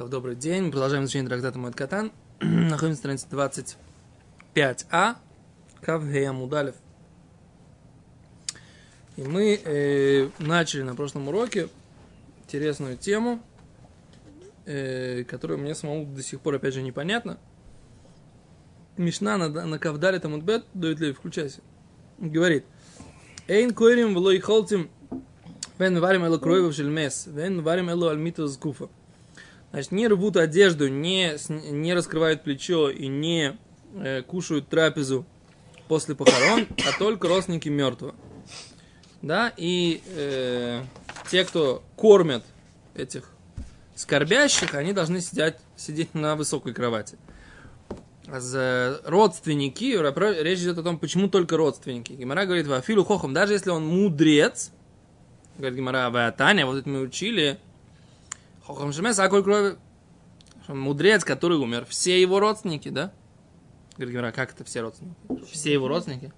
То, 0.00 0.08
добрый 0.08 0.34
день. 0.34 0.62
Мы 0.62 0.70
продолжаем 0.70 1.04
изучение 1.04 1.28
трактата 1.28 1.58
Мой 1.58 1.74
Катан. 1.74 2.10
Находимся 2.40 3.06
на 3.06 3.18
странице 3.18 3.76
25а. 4.54 5.16
Кавгея 5.82 6.32
Мудалев. 6.32 6.74
И 9.18 9.22
мы 9.24 9.60
э, 9.62 10.30
начали 10.38 10.84
на 10.84 10.94
прошлом 10.94 11.28
уроке 11.28 11.68
интересную 12.44 12.96
тему, 12.96 13.42
э, 14.64 15.24
которая 15.24 15.58
мне 15.58 15.74
самому 15.74 16.06
до 16.06 16.22
сих 16.22 16.40
пор, 16.40 16.54
опять 16.54 16.72
же, 16.72 16.80
непонятна. 16.80 17.38
Мишна 18.96 19.36
на, 19.36 19.50
на 19.50 19.78
Кавдале 19.78 20.18
Тамудбет, 20.18 20.64
дает 20.72 20.98
ли, 21.00 21.12
включайся, 21.12 21.60
говорит, 22.16 22.64
Эйн 23.48 23.74
койрим 23.74 24.14
влой 24.14 24.38
холтим 24.38 24.88
вен 25.78 26.00
варим 26.00 26.24
эло 26.24 26.38
кроевов 26.38 26.74
шельмес, 26.74 27.26
вен 27.26 27.60
варим 27.60 27.90
эло 27.90 28.10
альмиту 28.10 28.48
скуфа. 28.48 28.88
Значит, 29.72 29.92
не 29.92 30.08
рвут 30.08 30.36
одежду, 30.36 30.88
не, 30.88 31.36
не 31.70 31.94
раскрывают 31.94 32.42
плечо 32.42 32.90
и 32.90 33.06
не 33.06 33.56
э, 33.94 34.22
кушают 34.22 34.68
трапезу 34.68 35.24
после 35.86 36.14
похорон, 36.14 36.66
а 36.88 36.98
только 36.98 37.28
родственники 37.28 37.68
мертвого. 37.68 38.14
Да, 39.22 39.52
и 39.56 40.02
э, 40.06 40.82
те, 41.30 41.44
кто 41.44 41.84
кормят 41.94 42.42
этих 42.94 43.30
скорбящих, 43.94 44.74
они 44.74 44.92
должны 44.92 45.20
сидеть, 45.20 45.56
сидеть 45.76 46.14
на 46.14 46.34
высокой 46.34 46.72
кровати. 46.72 47.16
За 48.26 49.00
родственники, 49.04 49.96
речь 50.42 50.60
идет 50.60 50.78
о 50.78 50.82
том, 50.82 50.98
почему 50.98 51.28
только 51.28 51.56
родственники. 51.56 52.12
Гимара 52.12 52.46
говорит, 52.46 52.66
Вафилу 52.66 53.04
хохом, 53.04 53.34
даже 53.34 53.52
если 53.52 53.70
он 53.70 53.86
мудрец, 53.86 54.70
говорит 55.58 55.76
Гимара, 55.76 56.32
Таня, 56.32 56.66
вот 56.66 56.78
это 56.78 56.88
мы 56.88 57.00
учили, 57.00 57.58
Хохам 58.70 58.92
Шемес, 58.92 59.18
а 59.18 59.28
коль 59.28 59.42
крови? 59.42 59.76
Мудрец, 60.68 61.24
который 61.24 61.58
умер, 61.58 61.86
все 61.88 62.20
его 62.20 62.38
родственники, 62.38 62.88
да? 62.88 63.12
Говорит, 63.96 64.14
Гимара, 64.14 64.32
как 64.32 64.52
это 64.52 64.64
все 64.64 64.80
родственники? 64.80 65.16
Все 65.50 65.72
его 65.72 65.88
родственники? 65.88 66.32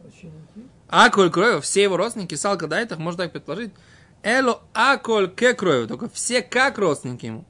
А 0.88 1.10
коль 1.10 1.30
крови, 1.30 1.60
все 1.60 1.82
его 1.82 1.98
родственники, 1.98 2.34
Салка 2.34 2.66
Дайтах, 2.66 2.98
можно 2.98 3.24
так 3.24 3.32
предположить. 3.32 3.72
Эло 4.22 4.62
а 4.72 4.96
коль 4.96 5.28
ке 5.28 5.52
крови, 5.52 5.86
только 5.86 6.08
все 6.08 6.40
как 6.42 6.78
родственники 6.78 7.26
ему. 7.26 7.44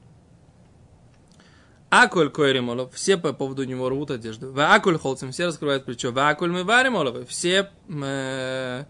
Аколь 1.89 2.31
койремолов, 2.31 2.93
все 2.95 3.17
по 3.17 3.33
поводу 3.33 3.63
него 3.65 3.87
рвут 3.87 4.09
одежду. 4.09 4.51
В 4.51 4.59
аколь 4.59 4.97
холцем, 4.97 5.31
все 5.31 5.45
раскрывают 5.45 5.85
плечо. 5.85 6.11
В 6.11 6.17
аколь 6.17 6.51
мы 6.51 6.63
варимолов, 6.63 7.29
все 7.29 7.69
э, 7.87 8.85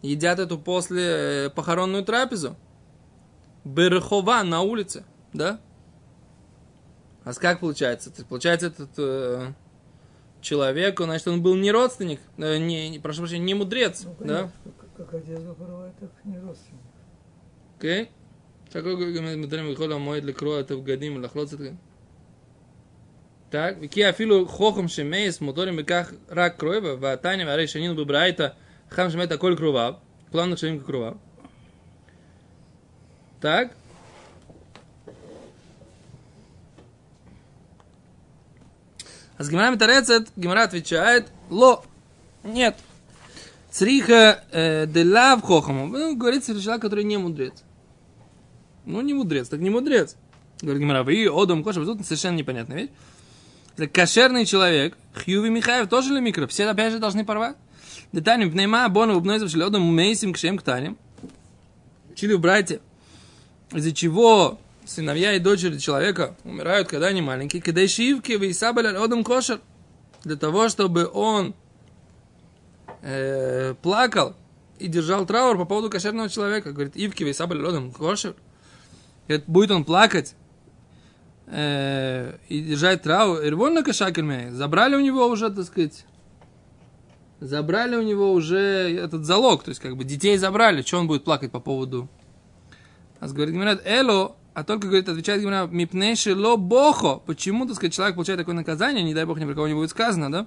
едят 0.00 0.38
эту 0.38 0.58
после 0.58 1.02
э, 1.02 1.50
похоронную 1.50 2.02
трапезу. 2.02 2.56
Берхова 3.64 4.42
на 4.42 4.62
улице 4.62 5.04
да? 5.33 5.59
А 7.23 7.33
как 7.33 7.59
получается? 7.59 8.11
Получается, 8.29 8.67
этот 8.67 8.89
э, 8.97 9.53
человек, 10.41 10.99
он, 10.99 11.07
значит, 11.07 11.27
он 11.27 11.41
был 11.41 11.55
не 11.55 11.71
родственник, 11.71 12.19
э, 12.37 12.57
не, 12.57 12.89
не, 12.89 12.99
прошу 12.99 13.21
прощения, 13.21 13.45
не 13.45 13.53
мудрец, 13.53 14.03
ну, 14.03 14.15
да? 14.19 14.51
Как, 14.79 15.07
как 15.07 15.13
одежду 15.15 15.55
порвать, 15.55 15.97
так 15.99 16.11
не 16.23 16.39
родственник. 16.39 16.81
Окей? 17.77 18.03
Okay. 18.03 18.09
Такой 18.71 18.95
говорим, 18.95 19.67
выхода 19.67 19.97
мой 19.97 20.21
для 20.21 20.33
кроя, 20.33 20.61
это 20.61 20.75
в 20.75 20.83
годим, 20.83 21.21
лахлоц, 21.21 21.53
так, 23.49 23.75
וכי 23.81 24.09
אפילו 24.09 24.47
חוכם 24.47 24.87
שמייס 24.87 25.41
מוטורים 25.41 25.75
בכך 25.75 26.13
רק 26.29 26.57
קרובה, 26.57 26.89
והתניא 26.99 27.45
והרי 27.45 27.67
שנינו 27.67 27.95
בברייתא 27.95 28.47
חכם 28.91 29.09
שמת 29.09 29.31
הכל 29.31 29.53
קרוביו, 29.57 29.93
כולם 30.31 30.49
נחשבים 30.49 30.79
כקרוביו. 30.79 31.13
Так, 33.41 33.67
А 39.40 39.42
с 39.42 39.48
Гимара 39.48 39.70
Митарецет 39.70 40.28
Гимара 40.36 40.64
отвечает, 40.64 41.28
ло, 41.48 41.82
нет. 42.44 42.76
Цриха 43.70 44.44
э, 44.52 44.84
де 44.86 45.02
лав 45.02 45.40
хохаму. 45.40 45.86
Ну, 45.86 46.14
говорится 46.14 46.60
человек, 46.60 46.82
который 46.82 47.04
не 47.04 47.16
мудрец. 47.16 47.54
Ну, 48.84 49.00
не 49.00 49.14
мудрец, 49.14 49.48
так 49.48 49.60
не 49.60 49.70
мудрец. 49.70 50.16
Говорит 50.60 50.82
Гимара, 50.82 51.04
вы 51.04 51.26
одом 51.26 51.64
коша, 51.64 51.82
тут 51.86 52.04
совершенно 52.04 52.36
непонятная 52.36 52.82
вещь. 52.82 52.90
Это 53.78 53.86
кошерный 53.88 54.44
человек, 54.44 54.98
Хьюви 55.14 55.48
Михаев 55.48 55.88
тоже 55.88 56.12
ли 56.12 56.20
микро? 56.20 56.46
Все 56.46 56.66
опять 56.66 56.92
же 56.92 56.98
должны 56.98 57.24
порвать. 57.24 57.56
Детали, 58.12 58.46
пнейма, 58.46 58.90
бону, 58.90 59.16
убнойзов, 59.16 59.50
шлёдом, 59.50 59.82
мейсим, 59.84 60.34
кшем, 60.34 60.58
ктанем. 60.58 60.98
Учили 62.12 62.34
в 62.34 62.40
братья. 62.40 62.80
Из-за 63.72 63.92
чего 63.92 64.58
сыновья 64.90 65.34
и 65.34 65.38
дочери 65.38 65.78
человека 65.78 66.36
умирают, 66.44 66.88
когда 66.88 67.06
они 67.06 67.22
маленькие, 67.22 67.62
когда 67.62 67.86
шивки 67.86 68.32
вы 68.32 68.52
сабаля 68.52 68.92
родом 68.92 69.22
кошер, 69.22 69.60
для 70.24 70.36
того, 70.36 70.68
чтобы 70.68 71.08
он 71.12 71.54
э, 73.02 73.74
плакал 73.82 74.34
и 74.78 74.88
держал 74.88 75.26
траур 75.26 75.56
по 75.56 75.64
поводу 75.64 75.90
кошерного 75.90 76.28
человека. 76.28 76.72
Говорит, 76.72 76.96
Ивки 76.96 77.22
вы 77.22 77.32
сабаля 77.32 77.62
родом 77.62 77.92
кошер. 77.92 78.34
Говорит, 79.28 79.46
будет 79.46 79.70
он 79.70 79.84
плакать 79.84 80.34
э, 81.46 82.36
и 82.48 82.60
держать 82.60 83.02
траур. 83.02 83.46
Ирвонна 83.46 83.84
кошакерме. 83.84 84.50
Забрали 84.50 84.96
у 84.96 85.00
него 85.00 85.26
уже, 85.26 85.50
так 85.50 85.64
сказать, 85.66 86.04
забрали 87.38 87.94
у 87.94 88.02
него 88.02 88.32
уже 88.32 88.58
этот 88.58 89.24
залог, 89.24 89.62
то 89.62 89.70
есть 89.70 89.80
как 89.80 89.96
бы 89.96 90.04
детей 90.04 90.36
забрали, 90.36 90.82
что 90.82 90.98
он 90.98 91.06
будет 91.06 91.24
плакать 91.24 91.52
по 91.52 91.60
поводу. 91.60 92.08
А 93.20 93.28
говорит, 93.28 93.54
говорят, 93.54 93.82
Эло, 93.84 94.36
а 94.60 94.64
только, 94.64 94.88
говорит, 94.88 95.08
отвечает 95.08 95.40
Гимара, 95.40 95.66
мипнейши 95.66 96.36
ло 96.36 96.56
бохо. 96.58 97.14
Почему, 97.14 97.64
так 97.64 97.76
сказать, 97.76 97.94
человек 97.94 98.14
получает 98.14 98.40
такое 98.40 98.54
наказание, 98.54 99.02
не 99.02 99.14
дай 99.14 99.24
бог 99.24 99.38
ни 99.38 99.46
про 99.46 99.54
кого 99.54 99.68
не 99.68 99.74
будет 99.74 99.88
сказано, 99.88 100.30
да? 100.30 100.46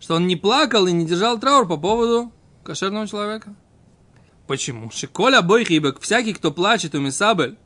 Что 0.00 0.14
он 0.14 0.26
не 0.26 0.36
плакал 0.36 0.86
и 0.86 0.92
не 0.92 1.04
держал 1.04 1.38
траур 1.38 1.68
по 1.68 1.76
поводу 1.76 2.32
кошерного 2.64 3.06
человека. 3.06 3.54
Почему? 4.46 4.90
Шиколя 4.90 5.42
бой 5.42 5.66
хибек, 5.66 6.00
всякий, 6.00 6.32
кто 6.32 6.50
плачет 6.50 6.94
у 6.94 7.00
Мисабель 7.00 7.58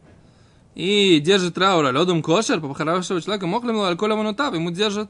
и 0.74 1.20
держит 1.20 1.54
траур, 1.54 1.84
ледом 1.92 2.20
кошер, 2.20 2.60
по 2.60 2.74
хорошего 2.74 3.22
человека, 3.22 3.46
мог 3.46 3.62
ли 3.62 3.70
ему 3.70 3.84
алкоголя 3.84 4.16
манутав, 4.16 4.52
ему 4.52 4.72
держат, 4.72 5.08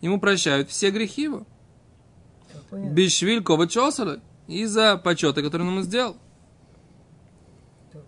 ему 0.00 0.18
прощают 0.18 0.68
все 0.68 0.90
грехи 0.90 1.22
его. 1.22 1.46
Бишвиль 2.72 3.44
кова 3.44 3.68
из-за 4.48 4.96
почета, 4.96 5.42
который 5.42 5.62
он 5.62 5.68
ему 5.68 5.82
сделал 5.82 6.16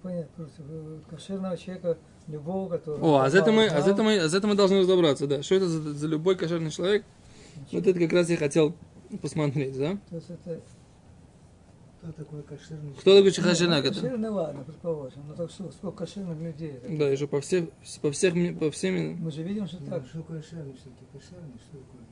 понятно, 0.03 0.29
просто 0.37 0.63
кошерного 1.11 1.57
человека, 1.57 1.99
любого, 2.27 2.69
который... 2.69 3.01
О, 3.01 3.19
а 3.19 3.31
за 3.31 3.39
это 3.39 3.53
мы, 3.53 3.67
а 3.67 3.81
за 3.81 3.91
это 3.91 4.03
мы, 4.03 4.19
а 4.19 4.29
за 4.29 4.39
это 4.39 4.47
мы 4.47 4.55
должны 4.55 4.81
разобраться, 4.81 5.27
да. 5.27 5.43
Что 5.43 5.57
это 5.57 5.67
за, 5.67 5.95
за 5.95 6.07
любой 6.07 6.37
кошерный 6.37 6.71
человек? 6.71 7.05
Ничего. 7.57 7.79
Вот 7.79 7.87
это 7.87 7.99
как 7.99 8.13
раз 8.13 8.31
я 8.31 8.37
хотел 8.37 8.75
посмотреть, 9.23 9.79
да? 9.79 9.99
То 10.11 10.17
есть 10.17 10.31
это... 10.31 10.61
Кто 12.01 12.13
такой 12.13 12.43
кошерный 12.43 12.93
Кто 12.93 13.17
такой 13.17 13.33
кошерный? 13.33 13.83
Ну, 13.83 13.89
кошерный, 13.89 14.29
ладно, 14.29 14.63
предположим. 14.63 15.27
Но 15.27 15.35
так 15.35 15.51
что, 15.51 15.71
сколько 15.73 16.05
кошерных 16.05 16.39
людей? 16.39 16.79
Да, 16.89 17.13
и 17.13 17.17
же 17.17 17.27
по 17.27 17.41
всех, 17.41 17.71
по 18.03 18.13
всех, 18.13 18.35
по 18.59 18.71
всем... 18.71 19.17
Мы 19.21 19.33
же 19.33 19.43
видим, 19.43 19.67
что 19.67 19.79
ну, 19.81 19.91
так. 19.91 20.07
Что 20.07 20.23
кошерный, 20.23 20.77
что 20.77 20.91
ты 20.91 21.19
кошерный, 21.19 21.59
что 21.59 21.79
такое? 21.79 22.09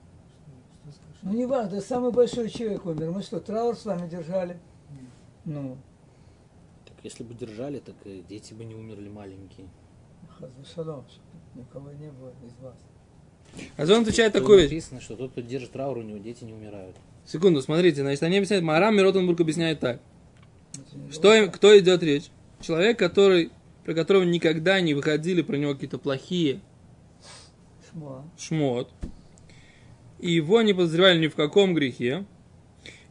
Ну, 1.22 1.32
не 1.32 1.47
важно, 1.47 1.81
самый 1.81 2.12
большой 2.12 2.48
человек 2.48 2.84
умер. 2.87 3.10
Мы 3.10 3.22
что, 3.22 3.41
траур 3.41 3.76
с 3.76 3.84
вами 3.84 4.08
держали? 4.08 4.60
Нет. 4.91 5.10
Ну, 5.44 5.78
если 7.06 7.22
бы 7.22 7.34
держали, 7.34 7.78
так 7.78 7.94
дети 8.28 8.53
бы 8.53 8.65
не 8.65 8.75
умерли 8.75 9.09
маленькие. 9.09 9.69
Шалом, 10.75 11.06
никого 11.55 11.93
не 11.93 12.11
было 12.11 12.33
из 12.44 12.53
вас. 12.61 12.77
А 13.77 13.83
он 13.84 14.03
отвечает 14.03 14.33
такое. 14.33 14.65
Написано, 14.65 15.00
что 15.00 15.15
тот, 15.15 15.31
кто 15.31 15.41
держит 15.41 15.71
траур, 15.71 15.99
у 15.99 16.03
него 16.03 16.19
дети 16.19 16.43
не 16.43 16.53
умирают. 16.53 16.97
Секунду, 17.25 17.62
смотрите, 17.62 18.03
значит, 18.03 18.22
они 18.25 18.39
объясняют, 18.39 18.65
Марам 18.65 18.97
Миротенбург 18.97 19.41
объясняет 19.41 19.78
так. 19.78 20.00
Что, 21.11 21.33
им, 21.33 21.50
кто 21.50 21.78
идет 21.78 22.03
речь? 22.03 22.27
Человек, 22.61 22.99
который, 22.99 23.53
про 23.84 23.94
которого 23.94 24.25
никогда 24.25 24.81
не 24.81 24.94
выходили 24.94 25.43
про 25.43 25.56
него 25.56 25.75
какие-то 25.75 25.99
плохие 25.99 26.61
шмот. 27.88 28.25
шмот. 28.37 28.91
И 30.19 30.32
его 30.32 30.61
не 30.62 30.75
подозревали 30.75 31.20
ни 31.20 31.29
в 31.29 31.37
каком 31.37 31.73
грехе. 31.73 32.25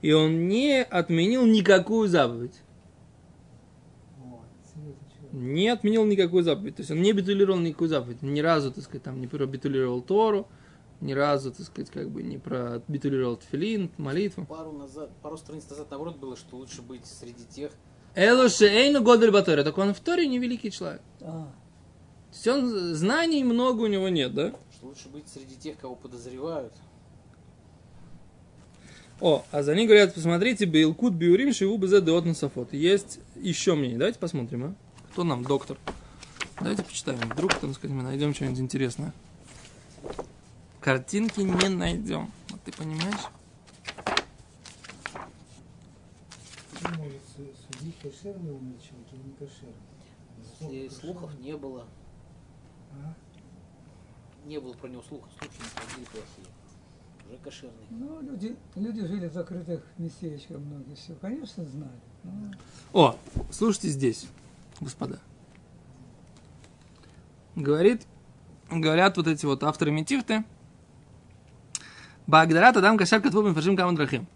И 0.02 0.12
он 0.12 0.50
не 0.50 0.84
отменил 0.84 1.46
никакую 1.46 2.10
заповедь 2.10 2.62
не 5.36 5.70
отменил 5.70 6.06
никакую 6.06 6.44
заповедь. 6.44 6.76
То 6.78 6.82
есть 6.82 6.92
он 6.92 7.02
не 7.02 7.14
битулировал 7.14 7.60
никакую 7.60 7.90
заповедь. 7.90 8.22
Ни 8.22 8.40
разу, 8.40 8.72
так 8.72 8.84
сказать, 8.84 9.04
там 9.04 9.20
не 9.22 9.28
пробитулировал 9.28 10.02
Тору, 10.02 10.48
ни 11.02 11.14
разу, 11.14 11.52
так 11.52 11.66
сказать, 11.66 11.92
как 11.92 12.10
бы 12.10 12.24
не 12.24 12.38
пробитулировал 12.38 13.38
тфилин, 13.38 13.92
молитву. 13.98 14.46
Пару, 14.46 14.72
назад, 14.72 15.12
пару 15.22 15.38
страниц 15.38 15.70
назад, 15.70 15.88
наоборот, 15.90 16.18
было, 16.18 16.36
что 16.36 16.58
лучше 16.58 16.82
быть 16.82 17.06
среди 17.06 17.44
тех... 17.46 17.72
Элуше 18.16 18.66
Эйну 18.66 19.04
Годель 19.04 19.32
Батори. 19.32 19.62
Так 19.64 19.78
он 19.78 19.94
в 19.94 20.00
Торе 20.00 20.26
не 20.26 20.40
великий 20.40 20.72
человек. 20.72 21.02
А. 21.22 21.52
То 22.32 22.34
есть 22.34 22.48
он, 22.48 22.96
знаний 22.96 23.44
много 23.44 23.82
у 23.82 23.88
него 23.88 24.08
нет, 24.08 24.34
да? 24.34 24.54
Что 24.72 24.88
лучше 24.88 25.10
быть 25.10 25.28
среди 25.28 25.56
тех, 25.56 25.78
кого 25.78 25.96
подозревают. 25.96 26.74
О, 29.22 29.46
а 29.52 29.64
за 29.64 29.76
ним 29.76 29.88
говорят, 29.88 30.14
посмотрите, 30.14 30.66
Бейлкут 30.66 31.14
Биурим 31.14 31.54
Шиву 31.54 31.78
Безе 31.78 32.02
Деот 32.02 32.26
Насафот. 32.26 32.74
Есть 32.74 33.20
еще 33.36 33.76
мнение. 33.76 33.98
Давайте 33.98 34.20
посмотрим, 34.20 34.64
а? 34.64 34.76
Кто 35.16 35.24
нам 35.24 35.46
доктор? 35.46 35.78
Давайте 36.60 36.84
почитаем. 36.84 37.20
Вдруг, 37.30 37.54
там, 37.54 37.74
сказать, 37.74 37.96
мы 37.96 38.04
найдем 38.04 38.34
что-нибудь 38.34 38.60
интересное. 38.60 39.14
Картинки 40.82 41.40
не 41.40 41.70
найдем. 41.70 42.30
Вот 42.50 42.62
ты 42.64 42.74
понимаешь? 42.74 43.22
Может 46.98 47.22
су- 47.34 47.54
судить, 47.72 47.98
кошерный 48.00 48.52
умный 48.52 48.78
человек 48.80 49.08
или 49.14 49.22
не 49.22 49.32
кошерный? 49.36 49.74
Если 50.60 50.84
Насколько 50.84 50.96
слухов 51.00 51.40
не 51.40 51.56
было, 51.56 51.86
А? 52.92 53.14
не 54.46 54.60
было 54.60 54.74
про 54.74 54.90
него 54.90 55.02
слухов, 55.04 55.30
слухи 55.40 55.54
не 55.60 55.80
ходили 55.80 56.06
плохие. 56.08 56.48
Уже 57.30 57.38
кошерный. 57.38 57.86
Ну, 57.90 58.22
люди, 58.22 58.58
люди 58.76 59.06
жили 59.08 59.30
в 59.30 59.34
закрытых 59.34 59.82
местечках 59.98 60.58
многие, 60.58 60.96
все, 60.96 61.14
конечно, 61.16 61.64
знали. 61.64 62.02
Ну, 62.26 62.52
О, 62.92 63.16
слушайте 63.50 63.88
здесь, 63.88 64.28
господа. 64.82 65.20
Говорит, 67.56 68.06
говорят 68.70 69.18
вот 69.18 69.28
эти 69.28 69.46
вот 69.46 69.64
авторы 69.64 69.92
Метифты. 69.92 70.44
Багдарат 72.28 72.76
Адам 72.76 72.98
Кашар 72.98 73.22
Катвубин 73.22 73.54
Фашим 73.54 73.78
Камандрахим. 73.78 74.28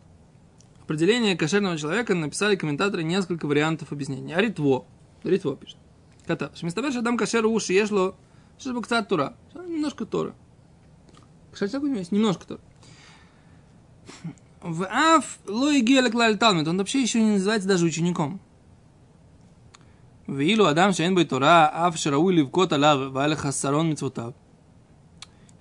Определение 0.81 1.35
кошерного 1.35 1.77
человека 1.77 2.15
написали 2.15 2.55
комментаторы 2.55 3.03
несколько 3.03 3.45
вариантов 3.45 3.91
объяснения. 3.91 4.35
А 4.35 4.41
Ритво. 4.41 4.85
Ритво 5.23 5.55
пишет. 5.55 5.77
Катав. 6.25 6.55
Шмистабеш 6.55 6.95
Адам 6.95 7.17
Кашер 7.17 7.45
уши 7.45 7.73
ешло. 7.73 8.15
Кстати 8.57 9.07
Тура. 9.07 9.35
Немножко 9.53 10.05
Тора. 10.05 10.35
Кошер 11.51 11.69
человек 11.69 11.83
у 11.83 11.87
него 11.87 11.99
есть 11.99 12.11
немножко 12.11 12.45
Тора. 12.45 12.61
В 14.61 14.85
Аф 14.85 15.39
Лои 15.47 15.81
Гелек. 15.81 16.15
Он 16.15 16.77
вообще 16.77 17.01
еще 17.01 17.21
не 17.21 17.31
называется 17.33 17.67
даже 17.67 17.85
учеником. 17.85 18.39
ואילו 20.28 20.70
אדם 20.70 20.92
שאין 20.92 21.14
בו 21.14 21.24
תורה, 21.24 21.88
אף 21.88 21.96
שראוי 21.96 22.36
לבכות 22.36 22.72
עליו 22.72 23.10
והיה 23.12 23.26
לך 23.28 23.40
חסרון 23.40 23.90
מצוותיו. 23.90 24.30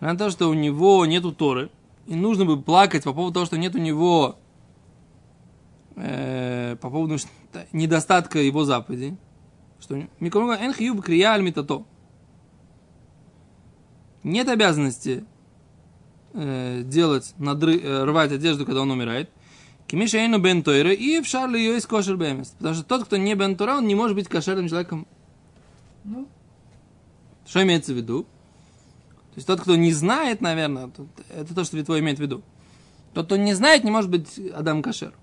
Несмотря 0.01 0.13
на 0.13 0.19
то, 0.19 0.29
что 0.31 0.49
у 0.49 0.53
него 0.53 1.05
нету 1.05 1.31
Торы, 1.31 1.69
и 2.07 2.15
нужно 2.15 2.43
бы 2.43 2.61
плакать 2.61 3.05
по 3.05 3.13
поводу 3.13 3.33
того, 3.33 3.45
что 3.45 3.57
нет 3.57 3.73
у 3.73 3.77
него 3.77 4.37
э, 5.95 6.75
по 6.81 6.89
поводу 6.89 7.17
что- 7.17 7.29
недостатка 7.71 8.39
его 8.39 8.65
заповедей, 8.65 9.15
что 9.79 10.03
Микромга 10.19 10.55
энхиюб 10.55 11.01
крия 11.01 11.29
аль 11.29 11.41
митато. 11.41 11.83
Нет 14.23 14.49
обязанности 14.49 15.25
э, 16.33 16.81
делать, 16.83 17.33
надры, 17.37 17.79
э, 17.79 18.03
рвать 18.03 18.33
одежду, 18.33 18.65
когда 18.65 18.81
он 18.81 18.91
умирает. 18.91 19.29
Кимиша 19.88 20.18
Эйну 20.18 20.38
бен 20.38 20.62
Тойра 20.62 20.92
и 20.92 21.20
в 21.20 21.26
Шарли 21.26 21.58
ее 21.58 21.78
из 21.78 21.86
кошер 21.86 22.16
бемес. 22.16 22.48
Потому 22.58 22.74
что 22.74 22.84
тот, 22.84 23.04
кто 23.04 23.16
не 23.16 23.34
бен 23.34 23.56
Тора, 23.56 23.78
он 23.78 23.86
не 23.86 23.94
может 23.94 24.14
быть 24.14 24.28
кошерным 24.28 24.68
человеком. 24.68 25.06
ну, 26.04 26.28
Что 27.46 27.62
имеется 27.62 27.94
в 27.94 27.96
виду? 27.96 28.24
То 28.24 29.36
есть 29.36 29.46
тот, 29.46 29.62
кто 29.62 29.76
не 29.76 29.92
знает, 29.92 30.42
наверное, 30.42 30.90
это 31.30 31.54
то, 31.54 31.64
что 31.64 31.78
Витво 31.78 31.98
имеет 32.00 32.18
в 32.18 32.20
виду. 32.20 32.42
Тот, 33.14 33.26
кто 33.26 33.36
не 33.36 33.54
знает, 33.54 33.82
не 33.82 33.90
может 33.90 34.10
быть 34.10 34.38
Адам 34.54 34.82
Кашер. 34.82 35.14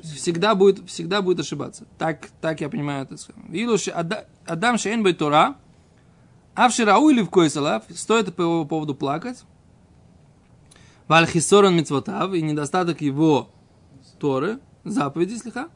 Всегда 0.00 0.54
будет, 0.54 0.88
всегда 0.88 1.20
будет 1.20 1.40
ошибаться. 1.40 1.84
Так, 1.98 2.28
так 2.40 2.60
я 2.60 2.68
понимаю 2.68 3.04
это. 3.04 3.16
Вилуши 3.48 3.90
Адам 4.46 4.78
Шейн 4.78 5.02
бей 5.02 5.14
Тора, 5.14 5.56
Авширау 6.54 7.08
или 7.10 7.20
в 7.22 7.30
Койсалав, 7.30 7.82
стоит 7.92 8.34
по 8.36 8.42
его 8.42 8.64
поводу 8.64 8.94
плакать. 8.94 9.42
Вальхисорон 11.08 11.74
мицвотав, 11.74 12.32
и 12.32 12.42
недостаток 12.42 13.00
его 13.00 13.50
Торы, 14.24 14.58
заповеди 14.84 15.34
слегка. 15.34 15.68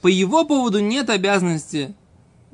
По 0.00 0.06
его 0.06 0.46
поводу 0.46 0.80
нет 0.80 1.10
обязанности 1.10 1.94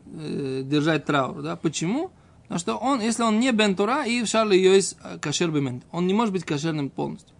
э, 0.04 0.62
держать 0.64 1.04
траур. 1.04 1.42
Да? 1.42 1.54
Почему? 1.54 2.10
Потому 2.42 2.58
что 2.58 2.74
он, 2.74 3.00
если 3.00 3.22
он 3.22 3.38
не 3.38 3.52
бен 3.52 3.76
Тора, 3.76 4.04
и 4.04 4.20
в 4.24 4.26
Шарле 4.26 4.56
ее 4.56 4.74
есть 4.74 4.96
э, 5.04 5.18
кашер 5.18 5.52
бемент. 5.52 5.84
Он 5.92 6.08
не 6.08 6.12
может 6.12 6.32
быть 6.32 6.42
кошерным 6.42 6.90
полностью. 6.90 7.36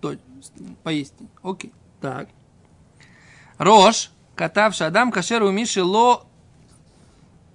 То, 0.00 0.14
поистине. 0.84 1.28
Окей. 1.42 1.72
Так. 2.00 2.28
Рош, 3.58 4.12
катавший 4.36 4.86
Адам 4.86 5.10
кашер 5.10 5.42
у 5.42 5.50
Миши 5.50 5.82
ло 5.82 6.24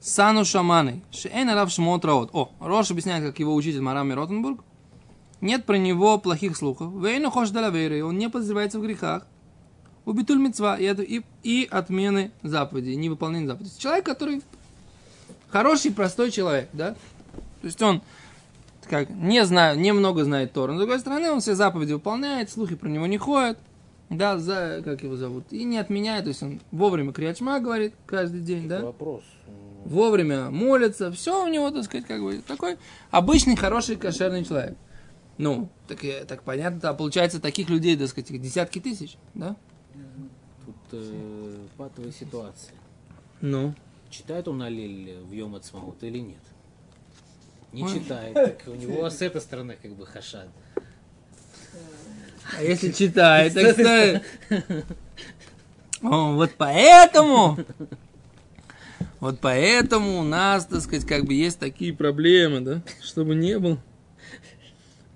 сану 0.02 0.44
шаманы. 0.44 1.04
Шейн 1.12 1.50
алав 1.50 1.72
шмот 1.72 2.04
раот. 2.04 2.31
О, 2.34 2.52
Рош 2.60 2.92
объясняет, 2.92 3.24
как 3.24 3.40
его 3.40 3.56
учитель 3.56 3.80
Марами 3.80 4.12
Ротенбург. 4.12 4.62
Нет 5.41 5.65
про 5.65 5.77
него 5.77 6.18
плохих 6.18 6.57
слухов. 6.57 6.94
Вейну 6.94 7.30
хош 7.30 7.50
далаверы. 7.50 8.03
Он 8.03 8.18
не 8.18 8.30
подозревается 8.30 8.80
в 8.80 8.83
грехах. 8.83 9.25
Убитуль 10.06 10.39
мецва 10.39 10.77
и, 10.77 10.86
и, 10.86 11.24
и 11.44 11.68
отмены 11.69 12.31
заповедей, 12.41 12.95
невыполнение 12.95 13.47
заповедей. 13.47 13.74
Человек, 13.77 14.06
который 14.06 14.41
хороший, 15.50 15.91
простой 15.91 16.31
человек, 16.31 16.69
да? 16.74 16.95
То 17.62 17.65
есть 17.65 17.81
он 17.81 18.01
как, 18.89 19.09
не 19.09 19.45
знаю, 19.45 19.80
немного 19.80 20.24
знает 20.24 20.51
Тору. 20.51 20.74
Но, 20.74 20.80
с 20.80 20.81
другой 20.81 21.00
стороны, 21.00 21.30
он 21.31 21.42
все 21.42 21.53
заповеди 21.53 21.94
выполняет, 21.94 22.50
слухи 22.50 22.75
про 22.75 22.89
него 22.89 23.06
не 23.06 23.19
ходят, 23.19 23.59
да, 24.09 24.39
за, 24.39 24.81
как 24.83 25.03
его 25.03 25.15
зовут, 25.15 25.45
и 25.51 25.63
не 25.63 25.77
отменяет, 25.77 26.24
то 26.24 26.30
есть 26.30 26.42
он 26.42 26.59
вовремя 26.71 27.13
криачма 27.13 27.59
говорит 27.59 27.94
каждый 28.07 28.42
день, 28.42 28.68
да? 28.68 28.81
Вопрос. 28.81 29.21
вовремя 29.85 30.50
молится, 30.50 31.12
все 31.12 31.44
у 31.44 31.47
него, 31.47 31.69
так 31.69 31.83
сказать, 31.83 32.07
как 32.07 32.21
бы 32.21 32.42
такой 32.45 32.77
обычный, 33.12 33.56
хороший, 33.56 33.95
кошерный 33.95 34.44
человек. 34.44 34.75
Ну, 35.39 35.69
так, 35.88 36.03
э, 36.03 36.25
так 36.25 36.44
понятно, 36.44 36.89
а 36.89 36.94
получается 36.94 37.39
таких 37.39 37.69
людей, 37.69 37.95
так 37.95 38.09
сказать, 38.09 38.41
десятки 38.41 38.80
тысяч, 38.80 39.18
да? 39.33 39.56
Тут 40.65 40.75
э, 40.91 41.56
патовая 41.77 42.12
ситуация. 42.12 42.75
Ну. 43.39 43.74
Читает 44.09 44.50
он 44.50 44.62
Алиль 44.62 45.18
в 45.21 45.31
Йом 45.31 45.56
Ацмаут 45.56 46.03
или 46.03 46.19
нет? 46.19 46.41
Не 47.71 47.88
читает. 47.88 48.33
Так 48.33 48.63
у 48.68 48.75
него 48.75 49.09
с 49.09 49.21
этой 49.21 49.39
стороны 49.39 49.77
как 49.81 49.95
бы 49.95 50.06
хашад. 50.06 50.50
А 52.57 52.62
если 52.62 52.92
читает, 52.92 53.53
так 53.53 53.74
что... 53.74 54.21
О, 56.01 56.33
вот 56.33 56.51
поэтому... 56.57 57.57
Вот 59.21 59.39
поэтому 59.39 60.19
у 60.19 60.24
нас, 60.24 60.65
так 60.65 60.81
сказать, 60.81 61.06
как 61.06 61.24
бы 61.24 61.33
есть 61.33 61.59
такие 61.59 61.94
проблемы, 61.94 62.59
да? 62.59 62.81
Чтобы 63.01 63.35
не 63.35 63.57
было. 63.57 63.77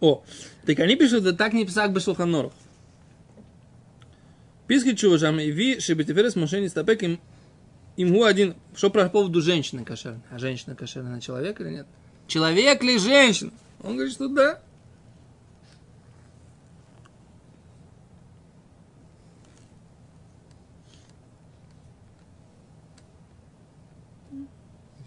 О, 0.04 0.22
так 0.66 0.80
они 0.80 0.98
пишут, 0.98 1.24
да 1.24 1.32
так 1.32 1.54
не 1.54 1.66
писак 1.66 1.94
бы 1.94 2.02
Шулханорах. 2.02 2.52
Писки 4.68 4.96
чувашам 4.98 5.40
и 5.40 5.50
ви 5.50 5.80
шибетиферес 5.80 6.36
мошенни 6.36 6.68
стапек 6.68 7.04
им 7.04 7.20
гу 7.98 8.24
один. 8.26 8.56
Что 8.76 8.90
про 8.90 9.08
поводу 9.08 9.42
женщины 9.42 9.86
кошерной? 9.86 10.20
А 10.30 10.40
женщина 10.40 10.76
кошерная 10.76 11.14
на 11.14 11.22
человека 11.22 11.64
или 11.64 11.70
нет? 11.70 11.88
Человек 12.28 12.84
ли 12.84 12.98
женщина? 12.98 13.52
Он 13.82 13.94
говорит, 13.94 14.14
что 14.14 14.28
да. 14.28 14.60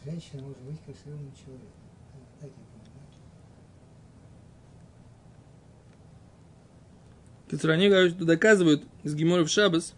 Женщина 0.06 0.40
может 0.40 0.62
быть 0.62 0.80
кошерным 0.86 1.32
человеком. 1.44 1.86
Кицурани, 7.50 7.88
говорят, 7.88 8.12
что 8.12 8.24
доказывают 8.24 8.84
из 9.04 9.14
Гемора 9.14 9.44
в 9.44 9.48
Шабас. 9.48 9.94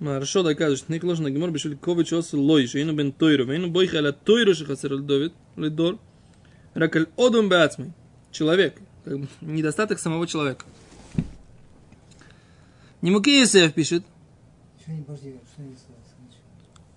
Хорошо 0.00 0.42
доказывают, 0.42 0.80
что 0.80 0.92
не 0.92 1.00
ложно 1.00 1.30
Гемор 1.30 1.50
бешили 1.50 1.76
кович 1.76 2.12
ос 2.12 2.32
лой, 2.32 2.66
что 2.66 2.78
ину 2.78 2.92
бен 2.92 3.12
тойру, 3.12 3.44
вейну 3.44 3.68
бойха 3.68 3.98
аля 3.98 4.12
тойру, 4.12 4.54
что 4.54 4.64
хасер 4.64 4.98
Давид, 4.98 5.32
лидор, 5.56 5.98
ракаль 6.74 7.06
одум 7.16 7.48
беацмой. 7.48 7.92
Человек, 8.32 8.80
как 9.04 9.20
бы 9.20 9.28
недостаток 9.40 10.00
самого 10.00 10.26
человека. 10.26 10.64
Немукеесев 13.00 13.72
пишет, 13.74 14.04
Что 14.80 14.92
не 14.92 15.02
подожди, 15.02 15.36
что 15.54 15.62
не 15.62 15.76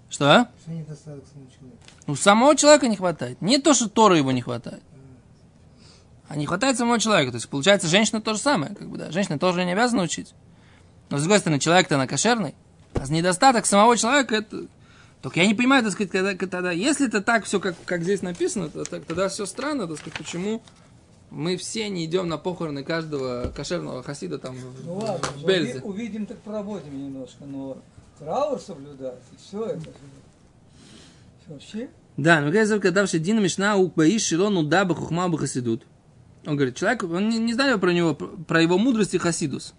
что 0.10 0.32
а? 0.32 0.50
Что 0.62 0.72
недостаток 0.72 1.26
самого 1.28 1.52
человека? 1.52 1.78
Ну, 2.08 2.16
самого 2.16 2.56
человека 2.56 2.88
не 2.88 2.96
хватает. 2.96 3.42
Не 3.42 3.58
то, 3.60 3.74
что 3.74 3.90
Тора 3.90 4.18
его 4.18 4.32
не 4.32 4.42
хватает. 4.42 4.82
А 6.28 6.36
не 6.36 6.46
хватает 6.46 6.78
самого 6.78 7.00
человека. 7.00 7.32
То 7.32 7.38
есть, 7.38 7.50
получается, 7.50 7.88
женщина 7.88 8.22
то 8.22 8.34
же 8.34 8.40
самое. 8.40 8.74
Как 8.76 8.90
бы, 8.90 8.98
да. 8.98 9.12
Женщина 9.12 9.38
тоже 9.38 9.64
не 9.64 9.74
обязана 9.74 10.04
учить. 10.04 10.34
Но, 11.10 11.18
с 11.18 11.22
другой 11.22 11.40
стороны, 11.40 11.60
человек-то 11.60 11.98
на 11.98 12.08
кошерный. 12.08 12.56
А 12.94 13.08
недостаток 13.08 13.66
самого 13.66 13.98
человека, 13.98 14.36
это... 14.36 14.68
Только 15.22 15.40
я 15.40 15.48
не 15.48 15.56
понимаю, 15.56 15.84
так 15.84 15.92
сказать, 15.92 16.12
когда, 16.12 16.36
когда 16.36 16.72
если 16.72 17.08
это 17.08 17.22
так 17.22 17.46
все, 17.46 17.60
как, 17.60 17.76
как 17.86 18.04
здесь 18.04 18.22
написано, 18.22 18.70
то, 18.70 18.84
так, 18.84 19.06
тогда 19.06 19.28
все 19.28 19.48
странно, 19.48 19.88
так 19.88 19.98
сказать, 19.98 20.18
почему 20.20 20.62
мы 21.32 21.58
все 21.58 21.90
не 21.90 22.06
идем 22.06 22.28
на 22.28 22.38
похороны 22.38 22.84
каждого 22.84 23.52
кошерного 23.56 24.04
хасида 24.04 24.38
там 24.38 24.56
в, 24.56 24.86
Ну 24.86 24.96
ладно, 24.98 25.28
в 25.36 25.46
Бельзе. 25.46 25.82
увидим, 25.82 26.28
так 26.28 26.38
поработаем 26.40 27.08
немножко, 27.08 27.44
но 27.44 27.80
траур 28.20 28.60
соблюдать, 28.60 29.20
и 29.34 29.38
все 29.38 29.66
это. 29.66 29.90
Вообще, 31.48 31.90
Да, 32.18 32.42
но 32.42 32.52
когда 32.52 32.80
когда 32.80 33.06
Дина 33.06 33.40
Мишна 33.40 33.76
у 33.78 33.88
Баиш 33.88 34.24
Шилону 34.24 34.64
да 34.64 34.86
бахухма 34.86 35.28
бахасидут. 35.28 35.86
Он 36.46 36.56
говорит, 36.56 36.76
человек, 36.76 37.04
он 37.04 37.30
не, 37.30 37.40
не 37.40 37.54
знали 37.54 37.78
про 37.78 37.92
него, 37.92 38.14
про 38.14 38.62
его 38.62 38.78
мудрость 38.78 39.14
и 39.14 39.18
хасидус. 39.18 39.74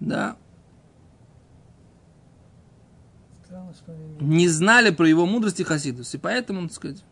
Да. 0.00 0.36
Странно, 3.44 3.74
что 3.74 3.92
они 3.92 4.36
не 4.36 4.48
знали 4.48 4.90
про 4.90 5.08
его 5.08 5.24
мудрость 5.26 5.60
и 5.60 5.64
хасидус. 5.64 6.14
И 6.14 6.18
поэтому, 6.18 6.62
так 6.62 6.72
сказать... 6.72 7.04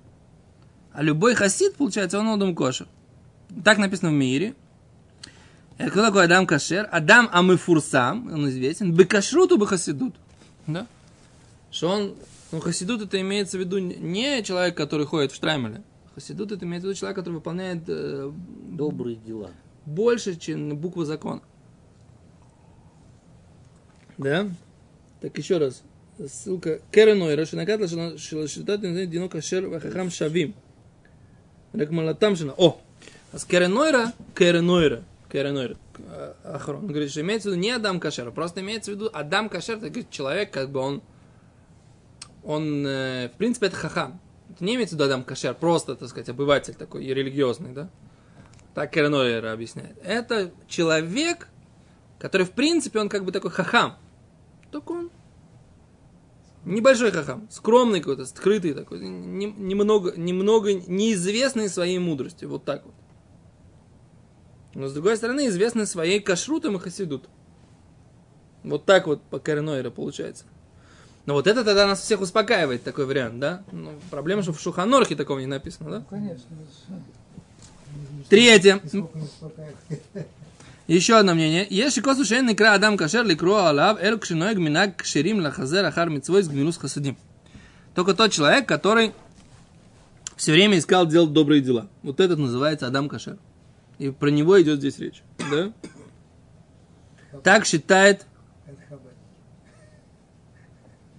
А 0.93 1.03
любой 1.03 1.35
хасид, 1.35 1.77
получается, 1.77 2.19
он 2.19 2.29
Адам 2.29 2.55
кошер. 2.55 2.87
Так 3.65 3.79
написано 3.79 4.11
в 4.11 4.15
мире. 4.15 4.55
Э, 5.79 5.91
Кто 5.91 6.03
такой 6.03 6.25
Адам 6.25 6.47
Кашер? 6.47 6.89
Адам 6.93 7.29
Амифурсам, 7.33 8.33
он 8.33 8.49
известен. 8.51 8.93
Бекашруту 8.93 9.57
бехасидут. 9.57 10.15
Да? 10.67 10.87
Что 11.71 11.89
он... 11.89 12.15
Ну, 12.51 12.61
хасидут 12.61 13.01
это 13.01 13.19
имеется 13.21 13.57
в 13.57 13.61
виду 13.61 13.79
не 13.79 14.43
человек, 14.43 14.77
который 14.77 15.07
ходит 15.07 15.33
в 15.33 15.35
штраймеле. 15.37 15.83
Хасидут 16.15 16.53
это 16.53 16.65
имеется 16.65 16.87
в 16.87 16.91
виду 16.91 16.99
человек, 16.99 17.17
который 17.17 17.35
выполняет 17.35 17.85
э, 17.89 18.31
Добрые 18.69 19.17
дела. 19.17 19.51
больше, 19.87 20.37
чем 20.37 20.77
буква 20.77 21.05
закона. 21.05 21.43
Да? 24.19 24.49
Так 25.21 25.37
еще 25.39 25.59
раз. 25.59 25.83
Ссылка. 26.19 26.81
Керенойра, 26.91 27.47
шинакатла, 27.47 27.89
шилашитат, 28.19 28.81
дино 28.81 29.29
кашер, 29.29 29.67
вахахам 29.69 30.11
шавим. 30.11 30.55
Рекмалатам 31.73 32.37
шина. 32.37 32.53
О! 32.57 32.81
А 33.33 33.39
с 33.39 33.47
Керенойра, 33.47 34.13
Керенойра, 34.37 35.05
Керенойра, 35.31 35.77
э, 35.97 36.35
Ахрон, 36.45 36.81
он 36.81 36.87
говорит, 36.89 37.11
что 37.11 37.23
имеется 37.23 37.49
в 37.49 37.53
виду 37.53 37.63
не 37.63 37.71
Адам 37.71 37.99
Кашер, 37.99 38.31
просто 38.31 38.61
имеется 38.61 38.91
в 38.91 38.95
виду 38.95 39.09
Адам 39.11 39.49
Кашер, 39.49 39.79
это 39.79 39.87
говорит, 39.89 40.11
человек, 40.11 40.51
как 40.51 40.69
бы 40.71 40.81
он, 40.81 41.03
он, 42.45 42.87
э, 42.87 43.31
в 43.35 43.39
принципе, 43.39 43.69
это 43.69 43.77
хахам. 43.77 44.21
Это 44.53 44.65
не 44.65 44.75
имеется 44.75 44.95
в 44.95 44.99
виду 44.99 45.05
Адам 45.05 45.25
Кашер, 45.25 45.55
просто, 45.55 45.97
так 45.97 46.09
сказать, 46.09 46.29
обыватель 46.29 46.75
такой, 46.75 47.05
и 47.05 47.15
религиозный, 47.15 47.73
да? 47.73 47.91
Так 48.75 48.91
Керенойра 48.91 49.53
объясняет. 49.53 49.99
Это 50.03 50.53
человек, 50.69 51.49
который, 52.19 52.47
в 52.47 52.53
принципе, 52.53 53.01
он 53.01 53.09
как 53.09 53.25
бы 53.25 53.33
такой 53.33 53.51
хахам. 53.51 53.97
Только 54.71 54.93
он 54.93 55.11
небольшой 56.65 57.11
хахам, 57.13 57.49
скромный 57.51 58.01
какой-то, 58.01 58.27
скрытый 58.27 58.75
такой, 58.75 59.01
не- 59.01 59.53
немного, 59.53 60.13
немного 60.17 60.75
неизвестный 60.75 61.69
своей 61.69 61.99
мудростью, 61.99 62.49
вот 62.49 62.65
так 62.65 62.85
вот. 62.85 62.95
Но 64.75 64.89
с 64.89 64.93
другой 64.93 65.17
стороны, 65.17 65.49
известный 65.49 65.87
своей 65.87 66.21
кашрутом 66.21 66.77
и 66.77 66.79
хасидут. 66.79 67.29
Вот 68.63 68.85
так 68.85 69.07
вот 69.07 69.23
по 69.23 69.39
Каренойре 69.39 69.91
получается. 69.91 70.45
Но 71.25 71.35
вот 71.35 71.47
это 71.47 71.65
тогда 71.65 71.87
нас 71.87 72.01
всех 72.01 72.21
успокаивает, 72.21 72.83
такой 72.83 73.07
вариант, 73.07 73.39
да? 73.39 73.63
Ну, 73.71 73.93
проблема, 74.11 74.43
что 74.43 74.53
в 74.53 74.61
Шуханорхе 74.61 75.15
такого 75.15 75.39
не 75.39 75.47
написано, 75.47 75.91
да? 75.91 76.05
Конечно. 76.11 76.47
Третье. 78.29 78.81
Еще 80.89 81.17
одно 81.17 81.35
мнение. 81.35 81.67
Если 81.71 82.01
косу 82.01 82.25
шейн 82.25 82.47
некра 82.47 82.75
адам 82.75 82.97
кашер 82.97 83.25
ликру 83.25 83.55
алав 83.55 84.03
эр 84.03 84.19
кшиноег 84.19 84.59
минак 84.59 84.97
кширим 84.97 85.41
лахазер 85.41 85.85
ахар 85.85 86.11
митцвой 86.11 86.43
с 86.43 86.49
гмилус 86.49 86.77
хасадим. 86.77 87.17
Только 87.95 88.15
тот 88.15 88.33
человек, 88.33 88.67
который 88.67 89.13
все 90.37 90.53
время 90.53 90.79
искал 90.79 91.07
делать 91.07 91.33
добрые 91.33 91.61
дела. 91.61 91.89
Вот 92.03 92.19
этот 92.19 92.39
называется 92.39 92.87
Адам 92.87 93.09
Кашер. 93.09 93.39
И 93.99 94.11
про 94.11 94.29
него 94.29 94.61
идет 94.61 94.81
здесь 94.81 94.99
речь. 94.99 95.23
Да? 95.51 95.73
Так 97.45 97.65
считает 97.65 98.27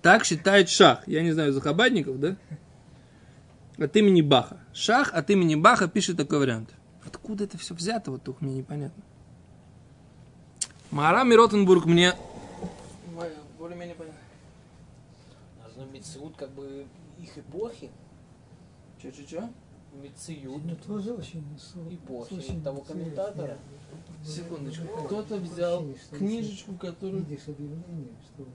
так 0.03 0.25
считает 0.25 0.69
Шах. 0.69 1.07
Я 1.07 1.23
не 1.23 1.31
знаю, 1.31 1.51
захабадников, 1.51 2.19
да? 2.19 2.35
От 3.79 3.95
имени 3.95 4.21
Баха. 4.21 4.59
Шах 4.73 5.13
от 5.13 5.31
имени 5.31 5.55
Баха 5.55 5.87
пишет 5.87 6.17
такой 6.17 6.37
вариант. 6.37 6.69
Откуда 7.03 7.45
это 7.45 7.57
все 7.57 7.73
взято, 7.73 8.11
вот 8.11 8.21
только 8.21 8.43
мне 8.43 8.57
непонятно. 8.57 9.03
Мара 10.91 11.23
Ротенбург 11.23 11.85
мне 11.85 12.13
более-менее 13.57 13.95
понятно. 13.95 14.19
Должно 15.63 15.85
Мециут 15.91 16.35
как 16.35 16.51
бы 16.51 16.85
их 17.17 17.37
эпохи. 17.37 17.89
Че-че-че? 19.01 19.49
Мециют. 19.93 20.65
Ну, 20.65 20.75
тоже 20.75 21.13
очень... 21.13 21.45
Эпохи 21.89 22.33
очень 22.33 22.61
того 22.61 22.81
комментатора. 22.81 23.57
Секундочку. 24.25 24.85
Кто-то 25.05 25.37
взял 25.37 25.85
книжечку, 26.11 26.73
которую... 26.73 27.23
Видишь 27.23 27.47
объявление, 27.47 28.11
что... 28.25 28.45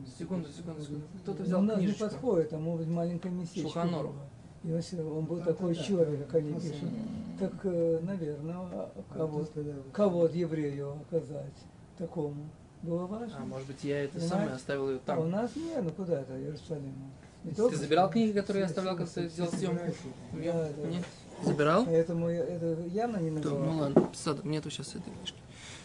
ну, 0.00 0.06
Секунду, 0.18 0.48
секунду, 0.50 0.80
секунду. 0.82 1.02
Кто-то 1.22 1.38
Ну, 1.40 1.44
взял 1.46 1.60
у 1.60 1.62
нас 1.64 1.76
не 1.78 1.82
книжечку. 1.84 2.04
подходит, 2.08 2.52
а 2.52 2.58
может 2.58 2.86
быть 2.86 2.94
маленькое 2.96 3.34
местечко. 3.34 3.68
Шуханору. 3.68 4.08
было. 4.08 4.16
И 4.62 4.74
он, 4.74 4.82
всё- 4.82 5.16
он 5.18 5.24
был 5.24 5.36
Ну, 5.36 5.42
такой 5.44 5.74
да. 5.74 5.82
черный, 5.82 6.18
как 6.18 6.34
они 6.34 6.50
Ну, 6.50 6.60
пишут. 6.60 6.76
да. 6.82 7.46
Так, 7.48 7.54
э, 7.64 8.00
наверное, 8.02 8.54
а 8.56 8.92
А 8.94 9.14
кого, 9.94 10.26
еврею 10.26 10.96
оказать 11.08 11.54
такому 11.96 12.48
было 12.82 13.06
важно. 13.06 13.36
А, 13.38 13.44
может 13.44 13.66
быть, 13.66 13.82
я 13.84 14.04
это 14.04 14.12
Понимаешь? 14.14 14.30
самое 14.30 14.52
оставил 14.52 14.90
ее 14.90 14.96
А 15.06 15.12
у 15.14 15.20
там. 15.22 15.30
нас 15.30 15.56
не, 15.56 15.80
ну 15.80 15.90
куда 15.90 16.20
это, 16.20 16.38
Иерусалим. 16.38 16.92
Не 17.44 17.52
Ты 17.52 17.74
забирал 17.76 18.10
книги, 18.10 18.32
которые 18.32 18.60
я 18.62 18.66
оставлял, 18.66 18.96
когда 18.96 19.10
ты 19.10 19.30
делал 19.30 19.50
съемку? 19.50 19.84
Да, 20.34 20.68
да. 20.76 20.88
Нет? 20.88 21.04
Забирал? 21.42 21.86
Поэтому 21.86 22.28
я- 22.28 22.44
это 22.44 22.82
явно 22.88 23.16
не 23.16 23.30
называл. 23.30 23.60
ну 23.64 23.78
ладно, 23.78 24.10
Садок, 24.12 24.44
нету 24.44 24.68
сейчас 24.68 24.90
этой 24.94 25.10
книжки. 25.10 25.38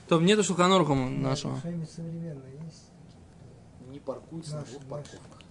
То 0.10 0.20
нету 0.20 0.44
Шуханорха 0.44 0.94
нашего. 0.94 1.58
Что-нибудь 1.60 1.90
современное 1.90 2.52
есть? 2.66 2.90
Не 3.96 4.02
паркуются 4.02 4.56
на 4.56 4.60
Наши, 4.60 4.72
двух 4.74 4.84
наши. 4.90 5.12
парковках. 5.12 5.42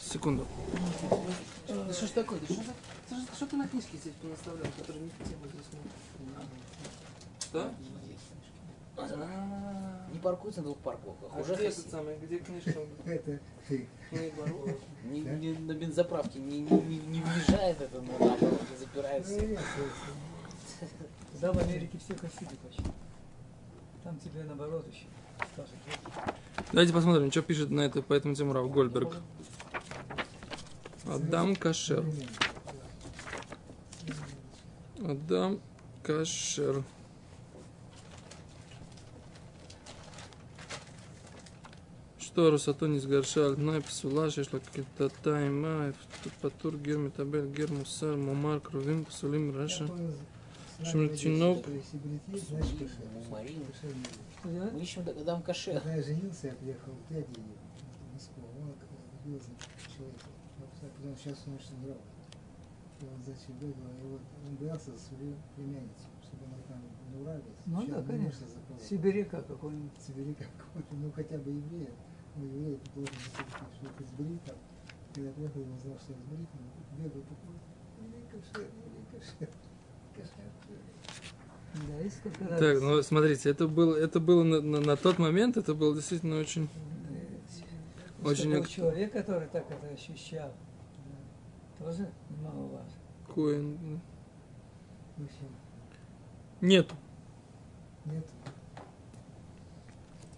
Секунду. 0.00 0.44
Да 1.68 1.92
что 1.92 2.06
ж 2.08 2.10
такое? 2.10 2.40
Да 2.40 2.46
что, 2.46 2.64
за- 3.10 3.36
что 3.36 3.46
ты 3.46 3.56
на 3.56 3.68
книжке 3.68 3.96
здесь 3.96 4.12
понаставлял, 4.20 4.66
которые 4.76 5.04
не 5.04 5.10
в 5.10 5.18
тему 5.18 5.44
здесь 5.46 5.66
Что? 7.38 7.72
А, 8.96 10.08
Не 10.12 10.18
паркуются 10.18 10.62
на 10.62 10.66
двух 10.66 10.78
парковках. 10.78 11.30
А 11.32 11.38
Уже 11.40 11.54
где 11.54 11.68
этот 11.68 11.88
самый, 11.88 12.16
где 12.18 12.38
книжка? 12.40 12.80
Это 13.06 13.38
ты. 13.68 13.86
На 14.10 15.72
бензоправке 15.74 16.40
не, 16.40 16.58
не, 16.58 16.70
не, 16.80 16.96
не 16.98 17.20
въезжает 17.22 17.80
это, 17.80 18.00
но 18.00 18.12
наоборот, 18.18 18.60
не 18.68 18.76
запирается. 18.78 19.32
Ну, 19.40 19.42
есть, 19.46 19.62
Да, 21.40 21.52
в 21.52 21.58
Америке 21.58 21.98
все 21.98 22.16
хасиды 22.16 22.56
почти. 22.56 22.82
Там 24.02 24.18
тебе 24.18 24.42
наоборот 24.42 24.88
еще. 24.88 25.06
Давайте 26.72 26.92
посмотрим, 26.92 27.30
что 27.30 27.42
пишет 27.42 27.70
на 27.70 27.82
это 27.82 28.00
по 28.02 28.14
этому 28.14 28.34
тему 28.34 28.52
Рав 28.52 28.70
Гольберг. 28.70 29.16
Адам 31.06 31.54
Кашер. 31.56 32.04
Адам 35.04 35.60
Кашер. 36.02 36.82
Что 42.18 42.50
Русато 42.50 42.86
не 42.86 42.98
сгоршал, 42.98 43.56
Най 43.58 43.82
псула, 43.82 44.30
шешла 44.30 44.58
какие-то 44.60 45.10
тайма, 45.22 45.92
патур, 46.40 46.78
гер, 46.78 46.96
метабель, 46.96 47.46
гер, 47.46 47.70
мусар, 47.70 48.16
мумар, 48.16 48.60
кровим, 48.60 49.04
псулим, 49.04 49.54
раша. 49.54 49.86
Кошер. 50.82 51.08
Кошер 51.10 51.32
делать? 51.36 51.66
Мы 54.44 54.80
ищем 54.80 55.08
Адам 55.08 55.42
Кашер. 55.42 55.74
Когда 55.74 55.94
я 55.94 56.02
женился, 56.02 56.48
я 56.48 56.54
приехал 56.54 56.92
к 56.92 57.08
дяде 57.08 57.26
в 57.26 58.12
Москву. 58.12 58.44
Он 58.60 58.74
любил 59.24 59.40
человека. 59.96 60.28
А 60.58 60.86
потом 60.86 61.16
сейчас 61.16 61.44
он 61.46 61.54
очень 61.54 61.76
здоров. 61.78 62.02
И 63.00 63.04
он 63.04 63.22
зачем 63.24 63.58
бегал, 63.58 63.90
и 64.00 64.06
вот 64.06 64.20
он 64.46 64.54
боялся 64.56 64.92
за 64.92 64.98
свою 64.98 65.34
племянницу, 65.56 66.06
чтобы 66.22 66.44
она 66.46 66.58
там 66.68 66.80
не 67.10 67.20
уралилась. 67.20 67.58
Ну 67.66 67.86
да, 67.86 68.00
не 68.00 68.06
конечно. 68.06 68.46
Сибиряка 68.80 69.42
какой-нибудь. 69.42 70.00
Сибиряка 70.00 70.44
какого-то, 70.56 70.94
ну 70.94 71.10
хотя 71.10 71.38
бы 71.38 71.50
еврея. 71.50 71.90
Ну, 72.36 72.44
еврей 72.46 72.76
ты 72.76 72.90
должен 72.94 73.14
быть, 73.14 73.74
что 73.74 73.86
это 73.86 74.04
сбрит 74.04 74.44
там. 74.44 74.56
Когда 75.12 75.28
я 75.28 75.34
приехал, 75.34 75.60
я 75.60 75.74
узнал, 75.74 75.98
что 75.98 76.12
я 76.12 76.18
он 76.18 76.46
бегал 77.02 77.22
такой, 77.22 77.56
еврей 78.00 78.24
кошер, 78.30 79.48
Да. 82.40 82.58
Так, 82.58 82.80
ну 82.82 83.02
смотрите, 83.02 83.48
это 83.50 83.66
было, 83.66 83.96
это 83.96 84.20
было 84.20 84.42
на, 84.42 84.60
на- 84.60 84.80
на 84.80 84.96
тот 84.96 85.18
момент, 85.18 85.56
это 85.56 85.74
было 85.74 85.94
действительно 85.94 86.38
очень... 86.38 86.68
Очень 88.24 88.54
ак- 88.54 88.68
человек, 88.68 89.12
который 89.12 89.48
так 89.48 89.68
это 89.70 89.86
ощущал. 89.88 90.52
да, 91.78 91.84
Тоже 91.84 92.08
немаловажно. 92.30 92.92
Коин. 93.34 94.00
Общем, 95.16 95.48
Нету. 96.60 96.94
нет, 98.04 98.24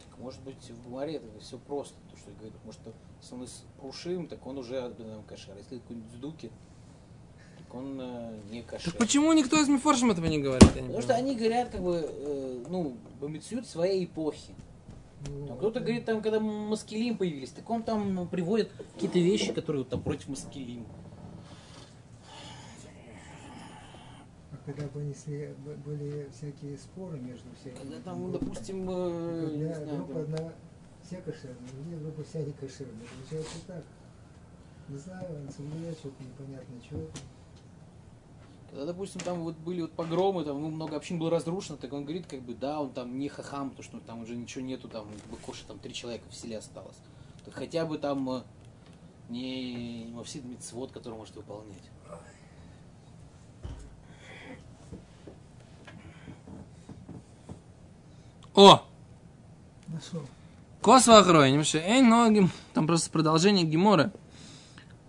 Так, 0.09 0.19
Может 0.19 0.40
быть, 0.43 0.71
в 0.71 0.85
Гумаре 0.85 1.16
это 1.16 1.26
все 1.40 1.59
просто. 1.59 1.95
То, 2.11 2.16
что 2.16 2.31
говорит, 2.33 2.54
может, 2.64 2.81
если 3.21 3.35
он 3.35 3.43
из 3.45 3.64
Прушим, 3.78 4.28
так 4.28 4.47
он 4.47 4.57
уже 4.59 4.78
Адам 4.81 5.23
Кашер. 5.25 5.54
А 5.54 5.59
Если 5.59 5.78
какой-нибудь 5.78 6.11
так 6.40 6.50
он 7.75 8.00
э, 8.00 8.38
не 8.50 8.62
Кашер. 8.62 8.93
Так 8.93 9.00
почему 9.00 9.33
никто 9.33 9.61
из 9.61 9.69
Мифоршем 9.69 10.11
этого 10.11 10.26
не 10.26 10.38
говорит? 10.38 10.62
Не 10.75 10.83
Потому 10.83 11.00
что 11.02 11.14
понимаю. 11.14 11.25
они 11.25 11.37
говорят, 11.37 11.69
как 11.71 11.83
бы, 11.83 12.07
э, 12.09 12.64
ну, 12.69 12.97
бомицют 13.21 13.66
своей 13.66 14.04
эпохи. 14.04 14.54
ну, 15.28 15.47
Там 15.49 15.59
кто-то 15.59 15.81
говорит, 15.81 16.04
там, 16.04 16.23
когда 16.23 16.40
маскилим 16.40 17.16
появились, 17.16 17.50
так 17.50 17.69
он 17.69 17.83
там 17.83 18.14
ну, 18.14 18.26
приводит 18.26 18.71
какие-то 18.95 19.19
вещи, 19.19 19.52
которые 19.52 19.83
вот, 19.83 19.88
там 19.90 20.00
против 20.02 20.28
маскилим. 20.28 20.87
А 24.52 24.57
когда 24.64 24.87
бы 24.88 25.02
если 25.02 25.54
б- 25.64 25.75
были 25.85 26.28
всякие 26.33 26.78
споры 26.78 27.19
между 27.19 27.49
всякими, 27.61 27.81
Когда 27.83 28.00
там, 28.00 28.31
группами, 28.31 28.49
допустим, 28.50 28.88
э, 28.90 29.50
не 29.57 29.62
когда 29.64 29.75
знаю, 29.85 29.97
группа 29.97 30.12
там, 30.14 30.23
одна 30.23 30.52
все 31.02 31.16
кошерные, 31.16 31.71
другие 31.73 31.97
вроде 31.99 32.23
вся 32.25 32.38
не 32.40 32.52
кошерные. 32.52 33.07
Получается 33.21 33.57
так. 33.66 33.85
Не 34.88 34.99
знаю, 34.99 35.26
он 35.47 35.50
соблюдает 35.52 35.99
что-то 35.99 36.23
непонятно, 36.23 36.75
что. 36.87 36.97
Когда, 38.75 38.87
допустим, 38.87 39.21
там 39.21 39.45
вот 39.45 39.54
были 39.54 39.83
вот 39.83 39.93
погромы, 39.93 40.45
там 40.45 40.61
ну, 40.61 40.69
много 40.69 40.97
общин 40.97 41.16
было 41.16 41.31
разрушено, 41.31 41.78
так 41.78 41.93
он 41.93 42.02
говорит, 42.02 42.26
как 42.26 42.43
бы, 42.43 42.54
да, 42.54 42.81
он 42.81 42.90
там 42.90 43.16
не 43.21 43.28
хахам, 43.28 43.71
потому 43.71 43.85
что 43.85 44.00
там 44.00 44.23
уже 44.23 44.35
ничего 44.35 44.64
нету, 44.64 44.88
там, 44.88 45.07
как 45.07 45.31
бы, 45.31 45.37
коша, 45.37 45.64
там 45.69 45.78
три 45.78 45.95
человека 45.95 46.25
в 46.28 46.35
селе 46.35 46.59
осталось. 46.59 46.97
Так 47.45 47.54
хотя 47.54 47.87
бы 47.87 47.99
там 47.99 48.28
э, 48.28 48.43
не 49.28 50.11
мавсид 50.12 50.45
митцвот, 50.45 50.90
который 50.90 51.14
может 51.14 51.37
выполнять. 51.37 51.85
О! 58.57 58.83
Нашел. 59.87 60.26
Косва 60.83 61.19
охроним, 61.19 61.62
что 61.62 61.78
эй, 61.78 62.02
ногим. 62.02 62.50
Там 62.73 62.88
просто 62.88 63.09
продолжение 63.09 63.64
Гемора. 63.64 64.12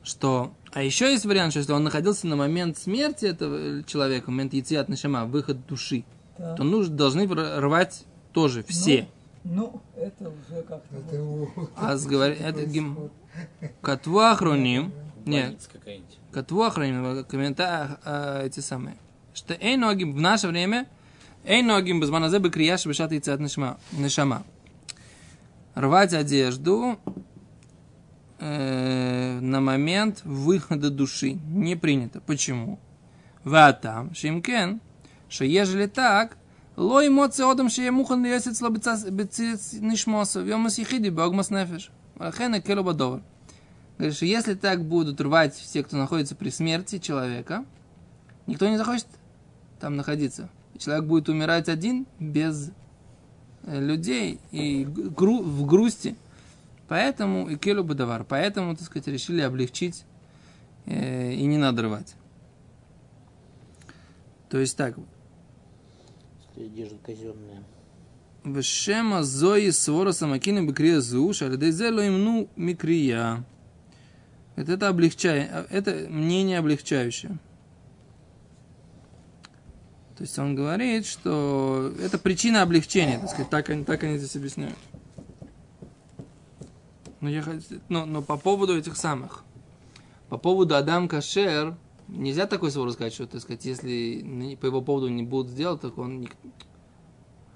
Что... 0.04 0.52
А 0.76 0.84
еще 0.84 1.10
есть 1.10 1.26
вариант, 1.26 1.54
что 1.54 1.60
если 1.60 1.72
он 1.72 1.86
находился 1.86 2.28
на 2.28 2.36
момент 2.36 2.78
смерти 2.78 3.28
этого 3.28 3.82
человека, 3.86 4.26
в 4.26 4.28
момент 4.32 4.54
яйца 4.54 4.84
Нашама, 4.90 5.24
выход 5.24 5.66
души, 5.66 6.04
Так. 6.38 6.58
то 6.58 6.66
нужно, 6.66 6.94
должны 6.94 7.26
рвать 7.28 8.04
тоже 8.34 8.62
все. 8.64 9.08
Ну, 9.46 9.82
это 9.96 10.30
уже 10.30 10.64
как-то... 10.64 10.98
Это 10.98 11.24
вот. 11.24 11.72
А 11.78 11.96
сговор... 11.96 12.28
это 12.40 12.66
гем... 12.66 13.10
Катву 13.80 14.20
охроним. 14.20 14.92
Нет. 15.26 15.58
Катву 16.34 16.64
охраним, 16.64 17.24
комментарии 17.24 17.96
э, 18.04 18.48
эти 18.48 18.60
самые. 18.60 18.98
Что 19.34 19.54
эй 19.54 19.78
ногим 19.78 20.14
в 20.14 20.20
наше 20.20 20.50
время, 20.50 20.90
эй 21.46 21.62
ногим 21.62 22.02
без 22.02 22.10
маназе 22.10 22.40
бы 22.40 22.50
крияш 22.50 22.86
бешат 22.86 23.14
яйцат 23.14 23.40
нишама. 23.40 24.44
Рвать 25.74 26.14
одежду 26.14 27.00
э, 28.40 29.40
на 29.40 29.62
момент 29.62 30.22
выхода 30.24 30.90
души 30.90 31.34
не 31.48 31.76
принято. 31.76 32.22
Почему? 32.22 32.80
Ватам, 33.44 34.14
шимкен, 34.16 34.82
что 35.30 35.46
ежели 35.46 35.88
так, 35.88 36.38
лой 36.76 37.10
моци 37.10 37.42
одам 37.44 37.70
шея 37.70 37.92
мухан 37.92 38.24
льесец 38.26 38.62
ло 38.62 38.70
бецец 38.70 39.74
нишмосу, 39.74 40.44
вьомас 40.44 40.78
ехиди 40.78 41.10
богмас 41.10 41.50
нефеш. 41.50 41.92
Ахена 42.18 42.62
келу 42.62 42.84
бадовар. 42.84 43.22
Говорит, 43.98 44.16
что 44.16 44.26
если 44.26 44.56
так 44.56 44.84
будут 44.84 45.22
рвать 45.22 45.56
все, 45.56 45.84
кто 45.84 45.96
находится 45.98 46.36
при 46.36 46.50
смерти 46.50 47.00
человека, 47.00 47.66
никто 48.46 48.68
не 48.68 48.78
захочет 48.78 49.08
там 49.80 49.96
находиться. 49.96 50.50
Человек 50.78 51.06
будет 51.06 51.30
умирать 51.30 51.70
один, 51.70 52.06
без 52.20 52.72
э, 53.64 53.80
людей 53.80 54.40
и 54.52 54.86
в 54.86 55.66
грусти. 55.66 56.16
Поэтому 56.88 57.50
и 57.50 57.56
келю 57.56 57.84
бадавар. 57.84 58.24
Поэтому, 58.24 58.76
так 58.76 58.86
сказать, 58.86 59.08
решили 59.08 59.42
облегчить 59.42 60.06
э, 60.86 61.34
и 61.34 61.46
не 61.46 61.58
надо 61.58 61.84
рвать. 61.84 62.16
То 64.50 64.60
есть 64.60 64.78
так, 64.78 64.96
Одежда 66.56 66.96
казенная. 67.06 67.64
Вешема 68.46 69.24
зои 69.24 69.72
свора 69.72 70.12
самакины 70.12 70.66
бекрия 70.66 71.02
зуш, 71.02 71.42
а 71.42 71.50
ледейзе 71.50 71.90
имну 71.90 72.48
микрия. 72.56 73.44
Это, 74.56 74.74
это 74.74 74.88
облегчает, 74.88 75.50
это 75.70 76.08
мнение 76.10 76.60
облегчающее. 76.60 77.38
То 80.16 80.22
есть 80.22 80.40
он 80.40 80.56
говорит, 80.56 81.06
что 81.06 81.94
это 82.02 82.18
причина 82.18 82.62
облегчения, 82.62 83.20
так 83.20 83.30
сказать, 83.30 83.50
так 83.50 83.70
они, 83.70 83.84
так 83.84 84.04
они 84.04 84.18
здесь 84.18 84.36
объясняют. 84.38 84.78
Но, 87.22 87.30
я, 87.30 87.44
но, 87.90 88.06
но 88.06 88.22
по 88.22 88.38
поводу 88.38 88.78
этих 88.78 88.98
самых, 88.98 89.44
по 90.30 90.38
поводу 90.38 90.76
Адам 90.76 91.08
Кашер, 91.08 91.76
нельзя 92.08 92.46
такой 92.46 92.72
свор 92.72 92.92
сказать, 92.92 93.14
что, 93.14 93.26
так 93.26 93.42
сказать, 93.42 93.66
если 93.66 94.58
по 94.60 94.66
его 94.66 94.82
поводу 94.82 95.08
не 95.08 95.24
будут 95.24 95.52
сделать, 95.52 95.82
так 95.82 95.98
он 95.98 96.28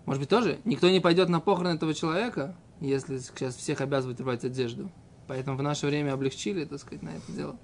может 0.10 0.22
быть, 0.22 0.30
тоже 0.30 0.58
никто 0.66 0.90
не 0.90 1.00
пойдет 1.00 1.30
на 1.30 1.40
похороны 1.40 1.76
этого 1.76 1.94
человека, 1.94 2.56
если 2.82 3.20
сейчас 3.20 3.56
всех 3.56 3.80
обязывают 3.80 4.20
рвать 4.20 4.44
одежду. 4.44 4.90
Поэтому 5.28 5.56
в 5.56 5.62
наше 5.62 5.86
время 5.86 6.14
облегчили, 6.14 6.66
так 6.66 6.80
сказать, 6.80 7.04
на 7.04 7.10
это 7.10 7.32
дело. 7.32 7.60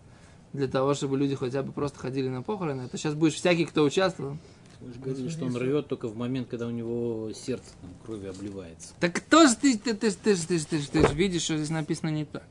Для 0.54 0.68
того, 0.68 0.94
чтобы 0.94 1.18
люди 1.18 1.34
хотя 1.34 1.64
бы 1.64 1.72
просто 1.72 1.98
ходили 1.98 2.30
на 2.30 2.44
похороны. 2.44 2.84
Это 2.84 3.00
сейчас 3.00 3.16
будешь 3.16 3.34
всякий, 3.34 3.66
кто 3.66 3.84
участвовал. 3.84 4.38
Вы 4.86 4.94
же 4.94 5.00
говорили, 5.00 5.30
что 5.30 5.46
он 5.46 5.58
рвет 5.58 5.88
только 5.88 6.08
в 6.08 6.16
момент, 6.16 6.48
когда 6.48 6.68
у 6.68 6.70
него 6.70 7.32
сердце 7.34 7.72
там, 7.82 7.90
кровью 8.06 8.30
обливается. 8.30 8.94
Так 9.00 9.16
кто 9.16 9.48
же 9.48 9.56
ты, 9.56 9.76
ты, 9.80 9.96
ты, 9.96 10.12
ж- 10.12 10.16
ты, 10.16 10.36
ты, 10.36 10.60
ты, 10.60 10.80
ты, 10.80 11.08
ж 11.08 11.12
видишь, 11.14 11.42
что 11.42 11.58
здесь 11.58 11.72
написано 11.72 12.10
не 12.10 12.26
так. 12.26 12.44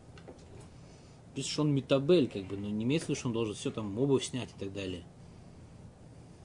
Пишет, 1.36 1.52
что 1.52 1.62
он 1.62 1.72
метабель, 1.72 2.28
как 2.28 2.44
бы, 2.46 2.56
но 2.56 2.68
не 2.68 2.82
имеется 2.82 3.06
в 3.06 3.08
виду, 3.10 3.18
что 3.20 3.28
он 3.28 3.34
должен 3.34 3.54
все 3.54 3.70
там 3.70 3.96
обувь 3.98 4.24
снять 4.24 4.48
и 4.56 4.58
так 4.64 4.72
далее. 4.72 5.04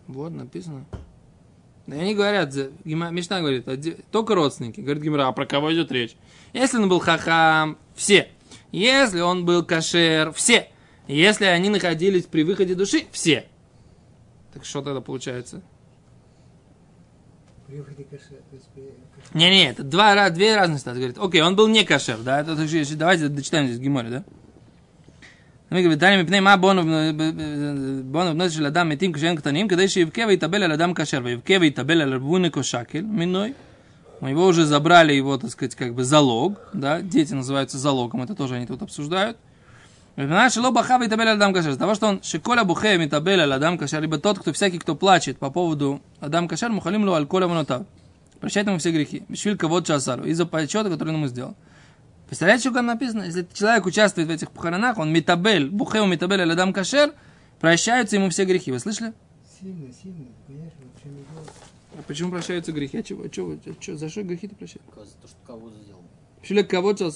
Вот, 0.07 0.31
написано. 0.31 0.85
И 1.87 1.91
они 1.91 2.13
говорят, 2.13 2.53
Мишна 2.83 3.39
говорит, 3.39 3.67
оде- 3.67 3.99
только 4.11 4.35
родственники. 4.35 4.81
Говорит 4.81 5.01
Гимра, 5.01 5.27
а 5.27 5.31
про 5.31 5.47
кого 5.47 5.73
идет 5.73 5.91
речь? 5.91 6.15
Если 6.53 6.77
он 6.77 6.87
был 6.87 6.99
хахам, 6.99 7.79
все. 7.95 8.29
Если 8.71 9.21
он 9.21 9.43
был 9.43 9.65
кашер, 9.65 10.31
все. 10.33 10.69
Если 11.07 11.45
они 11.45 11.69
находились 11.69 12.25
при 12.25 12.43
выходе 12.43 12.75
души, 12.75 13.07
все. 13.11 13.47
Так 14.53 14.65
что 14.65 14.83
тогда 14.83 15.01
получается? 15.01 15.63
Не, 19.33 19.49
не, 19.49 19.69
это 19.69 19.83
два, 19.83 20.29
две 20.29 20.55
разные 20.55 20.79
ситуации. 20.79 20.99
Говорит, 20.99 21.17
окей, 21.19 21.41
он 21.41 21.55
был 21.55 21.67
не 21.67 21.83
кашер, 21.83 22.17
да? 22.19 22.41
Это, 22.41 22.55
давайте 22.95 23.27
дочитаем 23.27 23.67
здесь 23.67 23.79
Гимори, 23.79 24.09
да? 24.09 24.23
Ну, 25.69 25.75
мы 25.75 25.83
говорим, 25.83 25.99
Таня 25.99 26.17
мипней 26.17 26.39
ма 26.39 26.57
бону 26.57 26.81
бону 28.03 28.33
бнос 28.33 28.53
шел 28.53 28.65
адам 28.65 28.89
метим 28.89 29.13
кшен 29.13 29.37
ктаним, 29.37 29.67
когда 29.67 29.83
еще 29.83 30.01
евке 30.01 30.21
и 30.21 30.43
ал 30.43 30.69
ладам 30.71 30.95
кашер, 30.95 31.25
евке 31.27 31.57
и 31.57 31.79
ал 31.79 32.13
рбуны 32.13 32.49
кошакель, 32.49 33.03
миной. 33.03 33.53
Мы 34.19 34.31
его 34.31 34.47
уже 34.47 34.65
забрали 34.65 35.13
его, 35.13 35.37
так 35.37 35.51
сказать, 35.51 35.75
как 35.75 35.93
бы 35.93 36.03
залог, 36.03 36.59
да? 36.73 37.01
Дети 37.01 37.33
называются 37.33 37.77
залогом, 37.77 38.23
это 38.23 38.33
тоже 38.33 38.55
они 38.55 38.65
тут 38.65 38.81
обсуждают. 38.81 39.37
Шило 40.19 40.71
Бахав 40.71 41.01
и 41.01 41.07
Табель 41.07 41.29
Адам 41.29 41.53
Кашер. 41.53 41.71
Из 41.71 41.77
того, 41.77 41.95
что 41.95 42.07
он 42.07 42.21
Шиколя 42.21 42.65
Бухе 42.65 42.97
Митабель 42.97 43.39
Адам 43.41 43.77
Кашер, 43.77 44.01
либо 44.01 44.17
тот, 44.17 44.37
кто 44.37 44.51
всякий, 44.51 44.77
кто 44.77 44.93
плачет 44.93 45.37
по 45.37 45.49
поводу 45.49 46.01
Адам 46.19 46.49
Кашер, 46.49 46.69
Мухалим 46.69 47.05
Лу 47.05 47.13
Альколя 47.13 47.47
Манутав. 47.47 47.85
Прощает 48.41 48.67
ему 48.67 48.79
все 48.79 48.91
грехи. 48.91 49.23
Бишвиль 49.29 49.55
Кавод 49.55 49.87
Часару. 49.87 50.25
Из-за 50.25 50.45
почета, 50.45 50.89
который 50.89 51.09
он 51.09 51.15
ему 51.15 51.27
сделал. 51.27 51.55
Представляете, 52.27 52.63
что 52.63 52.73
там 52.73 52.87
написано? 52.87 53.23
Если 53.23 53.47
человек 53.53 53.85
участвует 53.85 54.27
в 54.27 54.31
этих 54.31 54.51
похоронах, 54.51 54.97
он 54.97 55.09
Митабель, 55.09 55.69
у 55.69 56.05
Митабель 56.05 56.41
Адам 56.41 56.73
Кашер, 56.73 57.13
прощаются 57.61 58.17
ему 58.17 58.29
все 58.29 58.43
грехи. 58.43 58.73
Вы 58.73 58.79
слышали? 58.79 59.13
Сильно, 59.61 59.93
сильно, 59.93 60.25
конечно, 60.47 60.81
А 61.97 62.01
почему 62.05 62.31
прощаются 62.31 62.73
грехи? 62.73 62.97
А 62.97 63.03
чего, 63.03 63.25
чего, 63.29 63.55
чего, 63.79 63.95
за 63.95 64.09
что 64.09 64.23
грехи 64.23 64.49
ты 64.49 64.55
прощаешь? 64.55 64.83
За 64.85 65.15
то, 65.21 65.27
что 65.29 65.37
кого-то 65.47 65.75
сделал. 65.81 66.01
Человек 66.43 66.69
кого-то 66.69 67.09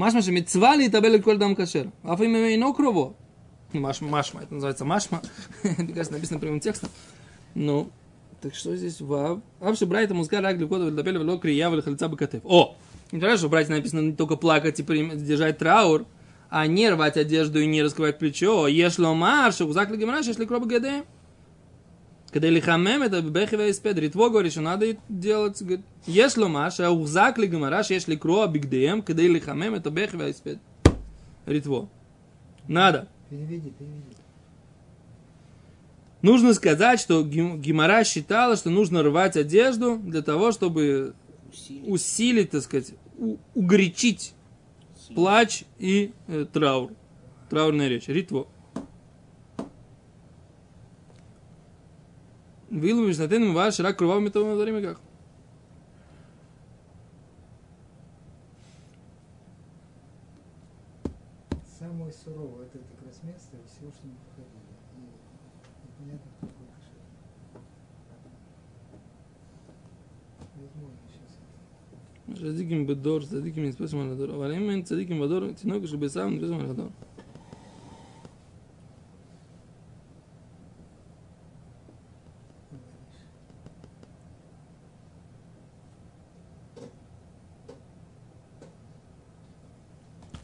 Машма 0.00 0.22
же 0.22 0.32
мецва 0.32 0.76
и 0.76 0.88
табель 0.88 1.20
коль 1.20 1.36
дам 1.36 1.54
кашер. 1.54 1.90
Аф 2.04 2.22
им 2.22 2.34
имей 2.34 2.58
крово. 2.72 3.16
Машма, 3.74 4.08
машма, 4.08 4.40
это 4.40 4.54
называется 4.54 4.86
машма. 4.86 5.20
Мне 5.62 5.92
кажется, 5.92 6.14
написано 6.14 6.40
прямым 6.40 6.58
текстом. 6.60 6.88
Ну, 7.54 7.90
так 8.40 8.54
что 8.54 8.74
здесь 8.76 8.98
вав? 9.02 9.40
Вообще, 9.58 9.84
брайта 9.84 10.14
музга 10.14 10.40
рак 10.40 10.56
для 10.56 10.66
кода 10.66 10.90
табель 10.90 11.18
вело 11.18 11.36
крия 11.36 11.68
вел 11.68 11.82
хальца 11.82 12.08
бакатев. 12.08 12.40
О! 12.44 12.76
Интересно, 13.12 13.36
что 13.36 13.48
братья 13.50 13.74
написано 13.74 14.00
не 14.00 14.12
только 14.14 14.36
плакать 14.36 14.80
и 14.80 14.82
держать 14.82 15.58
траур, 15.58 16.06
а 16.48 16.66
не 16.66 16.88
рвать 16.88 17.18
одежду 17.18 17.60
и 17.60 17.66
не 17.66 17.82
раскрывать 17.82 18.18
плечо. 18.18 18.68
Ешло 18.68 19.12
марш, 19.12 19.60
узак 19.60 19.90
ли 19.90 19.98
гемраш, 19.98 20.26
если 20.26 20.46
кроба 20.46 20.64
гдм. 20.64 21.04
Когда 22.32 22.48
лихамем, 22.48 23.02
это 23.02 23.20
бехева 23.22 23.70
испед. 23.70 23.98
Ритво 23.98 24.28
говорит, 24.28 24.52
что 24.52 24.60
надо 24.60 24.96
делать. 25.08 25.60
говорит, 25.60 25.84
Есть 26.06 26.36
ломаш, 26.36 26.78
а 26.80 26.90
ухзак 26.90 27.38
ли 27.38 27.48
гамараш, 27.48 27.90
если 27.90 28.14
кроа 28.14 28.46
бигдеем, 28.46 29.02
когда 29.02 29.22
лихамем, 29.22 29.74
это 29.74 29.90
бехева 29.90 30.30
испед. 30.30 30.58
Ритво. 31.46 31.88
Надо. 32.68 33.08
Переведи, 33.30 33.70
переведи. 33.70 34.16
Нужно 36.22 36.52
сказать, 36.54 37.00
что 37.00 37.22
Гим- 37.24 37.60
Гимара 37.60 38.04
считала, 38.04 38.54
что 38.56 38.70
нужно 38.70 39.02
рвать 39.02 39.36
одежду 39.36 39.96
для 39.98 40.20
того, 40.22 40.52
чтобы 40.52 41.14
Усилить. 41.50 41.88
усилить, 41.88 42.50
так 42.50 42.62
сказать, 42.62 42.92
у- 43.18 43.38
угорячить 43.54 44.34
плач 45.14 45.64
и 45.78 46.12
э, 46.28 46.46
траур. 46.52 46.92
Траурная 47.48 47.88
речь. 47.88 48.06
Ритво. 48.06 48.46
Вилу 52.69 53.07
мишнатен 53.07 53.53
ваш 53.53 53.79
рак 53.79 53.97
кровавыми 53.97 54.29
того 54.29 54.55
время 54.55 54.81
как. 54.81 55.01
Самое 61.79 62.11
суровое 62.11 62.65
это 62.65 62.79
как 62.79 63.05
раз 63.07 63.23
место 63.23 63.57
всего, 63.67 63.91
что 63.91 64.07
мы 64.07 64.15
проходили. 64.25 64.65
И 64.95 65.87
непонятно, 65.87 66.31
кто 66.37 66.47
такой 66.47 66.65
кошер. 66.73 67.61
Возможно, 70.55 70.97
сейчас. 71.07 71.39
צדיקים 72.33 72.87
בדור, 72.87 73.19
צדיקים 73.19 73.65
נספסים 73.65 73.99
על 73.99 74.11
הדור, 74.11 74.35
אבל 74.35 74.53
אם 74.53 74.69
אין 74.69 74.83
צדיקים 74.83 75.21
בדור, 75.21 75.51
תינוק 75.51 75.85
של 75.85 75.97
ביסם 75.97 76.29
נספסים 76.33 76.59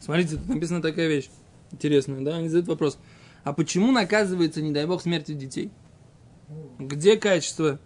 Смотрите, 0.07 0.37
тут 0.37 0.47
написана 0.47 0.81
такая 0.81 1.09
вещь 1.09 1.29
интересная, 1.69 2.21
да? 2.21 2.37
Они 2.37 2.47
задают 2.47 2.69
вопрос. 2.69 2.97
А 3.43 3.51
почему 3.51 3.91
наказывается, 3.91 4.61
не 4.61 4.71
дай 4.71 4.85
бог, 4.85 5.01
смертью 5.01 5.35
детей? 5.35 5.69
Где 6.79 7.17
качество 7.17 7.77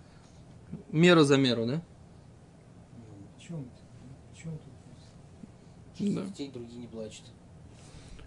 меру 0.91 1.23
за 1.23 1.37
меру, 1.37 1.65
да? 1.65 1.81
В? 3.39 6.13
Да. 6.13 6.25
Детей 6.25 6.51
другие 6.53 6.81
не 6.81 6.85
плачут. 6.85 7.23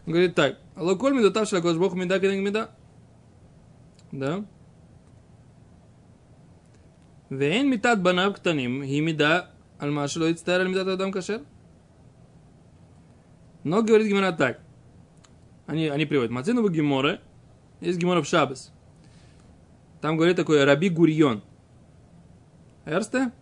Говорит 0.06 0.34
так. 0.34 0.58
Локоль 0.74 1.14
меда 1.14 1.30
тавшила 1.30 1.60
бог 1.78 1.94
меда 1.94 2.18
кенег 2.18 2.44
меда. 2.44 2.70
Да. 4.10 4.44
Вен 7.30 7.70
метат 7.70 8.02
банав 8.02 8.34
ктаним, 8.34 8.82
и 8.82 9.00
меда 9.00 9.52
альмашило 9.78 10.30
и 10.30 10.34
цтар 10.34 10.62
альмидат 10.62 10.88
адам 10.88 11.12
кашер. 11.12 11.42
Но 13.64 13.82
говорит 13.82 14.06
Гимара 14.06 14.32
так. 14.32 14.60
Они, 15.66 15.88
они 15.88 16.04
приводят. 16.04 16.30
Мацину 16.30 16.62
в 16.62 16.70
Гиморе. 16.70 17.20
Есть 17.80 17.98
Гимора 17.98 18.22
в 18.22 18.26
Шабас. 18.26 18.72
Там 20.00 20.16
говорит 20.16 20.36
такой 20.36 20.62
Раби 20.64 20.90
Гурьон. 20.90 21.42
Эрсте? 22.84 23.32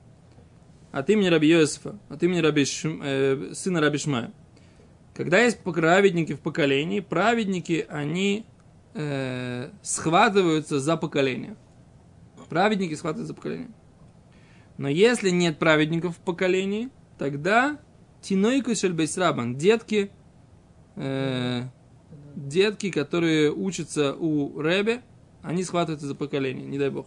От 0.93 1.11
имени 1.11 1.27
Раби 1.27 1.49
Йосифа. 1.49 1.99
От 2.09 2.23
имени 2.23 2.39
Раби 2.39 2.63
Шм- 2.63 3.01
э, 3.03 3.55
сына 3.55 3.81
Раби 3.81 3.99
Шмая. 3.99 4.33
Когда 5.15 5.41
есть 5.41 5.59
праведники 5.59 6.35
в 6.35 6.41
поколении, 6.41 7.01
праведники, 7.01 7.85
они 7.89 8.47
э, 8.95 9.71
схватываются 9.83 10.79
за 10.79 10.97
поколение. 10.97 11.57
Праведники 12.49 12.95
схватываются 12.95 13.29
за 13.29 13.35
поколение. 13.35 13.71
Но 14.77 14.89
если 14.89 15.31
нет 15.31 15.59
праведников 15.59 16.17
в 16.17 16.21
поколении, 16.21 16.91
тогда 17.19 17.79
тинойку 18.23 18.75
шельбейсрабан, 18.75 19.57
детки, 19.57 20.11
э, 20.97 21.65
детки, 22.35 22.91
которые 22.91 23.53
учатся 23.53 24.15
у 24.15 24.61
Ребе, 24.61 25.03
они 25.43 25.65
схватываются 25.65 26.07
за 26.07 26.15
поколение, 26.15 26.67
не 26.67 26.79
дай 26.79 26.89
бог. 26.89 27.07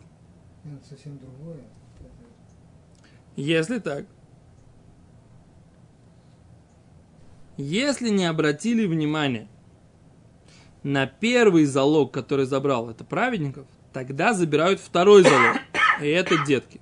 Это 0.63 0.87
совсем 0.87 1.17
другое. 1.17 1.63
Если 3.35 3.79
так. 3.79 4.05
Если 7.57 8.09
не 8.09 8.25
обратили 8.25 8.85
внимание 8.85 9.47
на 10.83 11.07
первый 11.07 11.65
залог, 11.65 12.13
который 12.13 12.45
забрал, 12.45 12.89
это 12.89 13.03
праведников, 13.05 13.65
тогда 13.93 14.33
забирают 14.33 14.79
второй 14.81 15.23
залог, 15.23 15.57
и 16.01 16.07
это 16.07 16.45
детки. 16.45 16.81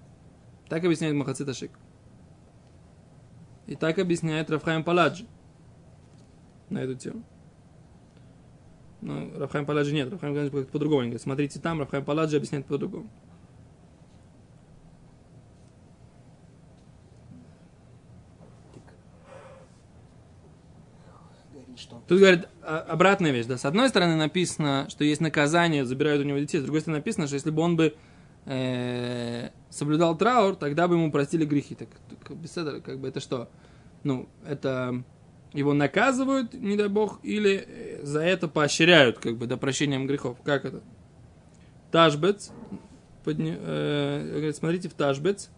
Так 0.69 0.83
объясняет 0.83 1.13
Махацит 1.13 1.47
Ашик. 1.47 1.71
И 3.73 3.75
так 3.75 3.97
объясняет 3.97 4.51
Рафхайм 4.51 4.83
Паладжи 4.83 5.25
на 6.69 6.77
эту 6.77 6.93
тему. 6.93 7.23
Но 9.01 9.31
Рафхайм 9.35 9.65
Паладжи 9.65 9.95
нет, 9.95 10.11
Рафхайм 10.11 10.35
Паладжи 10.35 10.65
по-другому. 10.65 11.01
Говорит, 11.01 11.23
смотрите 11.23 11.59
там, 11.59 11.79
Рафхайм 11.79 12.05
Паладжи 12.05 12.37
объясняет 12.37 12.67
по-другому. 12.67 13.09
Тут 22.07 22.19
говорит 22.19 22.47
а, 22.61 22.77
обратная 22.81 23.31
вещь, 23.31 23.47
да. 23.47 23.57
С 23.57 23.65
одной 23.65 23.89
стороны 23.89 24.15
написано, 24.17 24.85
что 24.87 25.03
есть 25.03 25.19
наказание, 25.19 25.83
забирают 25.83 26.21
у 26.21 26.25
него 26.25 26.37
детей. 26.37 26.59
С 26.59 26.63
другой 26.63 26.81
стороны 26.81 26.99
написано, 26.99 27.25
что 27.25 27.33
если 27.33 27.49
бы 27.49 27.63
он 27.63 27.75
бы 27.75 27.95
э, 28.45 29.49
соблюдал 29.69 30.17
траур, 30.17 30.55
тогда 30.55 30.87
бы 30.87 30.95
ему 30.95 31.11
простили 31.11 31.45
грехи. 31.45 31.75
Так, 31.75 31.89
так, 32.09 32.37
беседа, 32.37 32.81
как 32.81 32.99
бы 32.99 33.07
это 33.07 33.19
что? 33.19 33.49
Ну, 34.03 34.27
это 34.45 35.03
его 35.53 35.73
наказывают, 35.73 36.53
не 36.53 36.75
дай 36.75 36.87
бог, 36.89 37.19
или 37.23 37.65
э, 37.65 38.03
за 38.03 38.21
это 38.21 38.47
поощряют, 38.47 39.19
как 39.19 39.37
бы, 39.37 39.47
до 39.47 39.57
прощением 39.57 40.07
грехов. 40.07 40.37
Как 40.43 40.65
это? 40.65 40.81
Ташбец. 41.91 42.51
подня- 43.23 43.57
э, 43.59 44.51
смотрите 44.53 44.89
в 44.89 44.93
Ташбец. 44.93 45.49